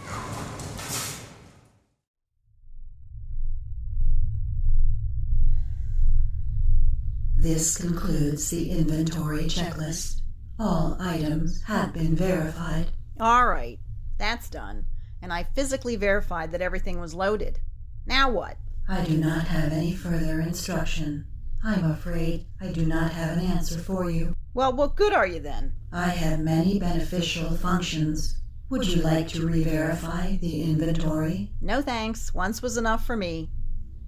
This 7.44 7.76
concludes 7.76 8.48
the 8.48 8.70
inventory 8.70 9.44
checklist. 9.44 10.22
All 10.58 10.96
items 10.98 11.60
have 11.64 11.92
been 11.92 12.16
verified. 12.16 12.86
All 13.20 13.46
right, 13.46 13.78
that's 14.16 14.48
done. 14.48 14.86
And 15.20 15.30
I 15.30 15.42
physically 15.42 15.96
verified 15.96 16.52
that 16.52 16.62
everything 16.62 16.98
was 16.98 17.12
loaded. 17.12 17.58
Now 18.06 18.30
what? 18.30 18.56
I 18.88 19.04
do 19.04 19.18
not 19.18 19.48
have 19.48 19.72
any 19.74 19.94
further 19.94 20.40
instruction. 20.40 21.26
I'm 21.62 21.84
afraid 21.84 22.46
I 22.62 22.68
do 22.68 22.86
not 22.86 23.12
have 23.12 23.36
an 23.36 23.44
answer 23.44 23.78
for 23.78 24.08
you. 24.08 24.32
Well, 24.54 24.72
what 24.72 24.96
good 24.96 25.12
are 25.12 25.26
you 25.26 25.40
then? 25.40 25.74
I 25.92 26.08
have 26.08 26.40
many 26.40 26.78
beneficial 26.78 27.50
functions. 27.58 28.38
Would 28.70 28.86
you 28.86 29.02
like 29.02 29.28
to 29.28 29.46
re 29.46 29.62
verify 29.62 30.36
the 30.36 30.62
inventory? 30.62 31.52
No 31.60 31.82
thanks. 31.82 32.32
Once 32.32 32.62
was 32.62 32.78
enough 32.78 33.04
for 33.06 33.18
me. 33.18 33.50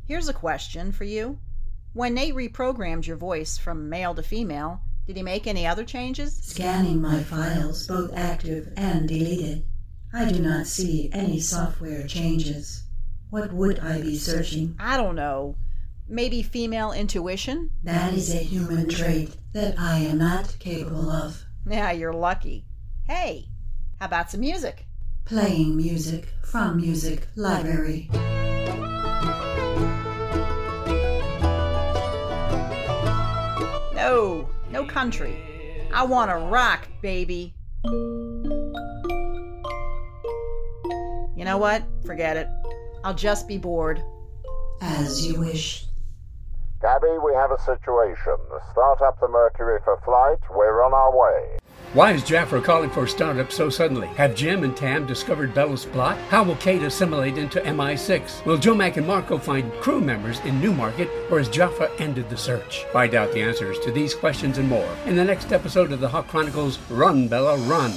Here's 0.08 0.30
a 0.30 0.32
question 0.32 0.90
for 0.90 1.04
you. 1.04 1.38
When 1.96 2.12
Nate 2.12 2.34
reprogrammed 2.34 3.06
your 3.06 3.16
voice 3.16 3.56
from 3.56 3.88
male 3.88 4.14
to 4.16 4.22
female, 4.22 4.82
did 5.06 5.16
he 5.16 5.22
make 5.22 5.46
any 5.46 5.66
other 5.66 5.82
changes? 5.82 6.36
Scanning 6.42 7.00
my 7.00 7.22
files, 7.22 7.86
both 7.86 8.12
active 8.14 8.70
and 8.76 9.08
deleted, 9.08 9.64
I 10.12 10.30
do 10.30 10.38
not 10.38 10.66
see 10.66 11.08
any 11.14 11.40
software 11.40 12.06
changes. 12.06 12.84
What 13.30 13.50
would 13.50 13.78
I 13.78 14.02
be 14.02 14.18
searching? 14.18 14.76
I 14.78 14.98
don't 14.98 15.14
know. 15.14 15.56
Maybe 16.06 16.42
female 16.42 16.92
intuition? 16.92 17.70
That 17.82 18.12
is 18.12 18.34
a 18.34 18.40
human 18.40 18.90
trait 18.90 19.34
that 19.54 19.78
I 19.78 20.00
am 20.00 20.18
not 20.18 20.54
capable 20.58 21.08
of. 21.08 21.46
Yeah, 21.66 21.92
you're 21.92 22.12
lucky. 22.12 22.66
Hey, 23.06 23.48
how 24.00 24.04
about 24.04 24.30
some 24.30 24.40
music? 24.40 24.84
Playing 25.24 25.74
music 25.74 26.28
from 26.44 26.76
Music 26.76 27.26
Library. 27.36 28.10
No, 34.76 34.84
country. 34.84 35.34
I 35.90 36.04
want 36.04 36.30
to 36.30 36.36
rock, 36.36 36.86
baby. 37.00 37.54
You 41.34 41.46
know 41.46 41.56
what? 41.56 41.82
Forget 42.04 42.36
it. 42.36 42.46
I'll 43.02 43.14
just 43.14 43.48
be 43.48 43.56
bored. 43.56 44.02
As 44.82 45.26
you 45.26 45.40
wish. 45.40 45.86
Gabby, 46.86 47.18
we 47.18 47.34
have 47.34 47.50
a 47.50 47.58
situation. 47.58 48.36
Start 48.70 49.02
up 49.02 49.18
the 49.18 49.26
Mercury 49.26 49.80
for 49.82 50.00
flight. 50.04 50.38
We're 50.56 50.84
on 50.84 50.94
our 50.94 51.10
way. 51.10 51.58
Why 51.94 52.12
is 52.12 52.22
Jaffa 52.22 52.60
calling 52.60 52.90
for 52.90 53.02
a 53.02 53.08
startup 53.08 53.50
so 53.50 53.68
suddenly? 53.68 54.06
Have 54.14 54.36
Jim 54.36 54.62
and 54.62 54.76
Tam 54.76 55.04
discovered 55.04 55.52
Bella's 55.52 55.84
plot? 55.84 56.16
How 56.28 56.44
will 56.44 56.54
Kate 56.54 56.82
assimilate 56.82 57.38
into 57.38 57.58
MI6? 57.58 58.46
Will 58.46 58.56
JoMac 58.56 58.98
and 58.98 59.06
Marko 59.06 59.36
find 59.36 59.72
crew 59.80 60.00
members 60.00 60.38
in 60.44 60.60
New 60.60 60.72
Market, 60.72 61.10
or 61.28 61.38
has 61.38 61.48
Jaffa 61.48 61.90
ended 61.98 62.30
the 62.30 62.36
search? 62.36 62.84
Find 62.92 63.16
out 63.16 63.32
the 63.32 63.42
answers 63.42 63.80
to 63.80 63.90
these 63.90 64.14
questions 64.14 64.58
and 64.58 64.68
more 64.68 64.96
in 65.06 65.16
the 65.16 65.24
next 65.24 65.50
episode 65.50 65.90
of 65.90 65.98
the 65.98 66.08
Hawk 66.08 66.28
Chronicles 66.28 66.78
Run, 66.88 67.26
Bella, 67.26 67.56
Run. 67.66 67.94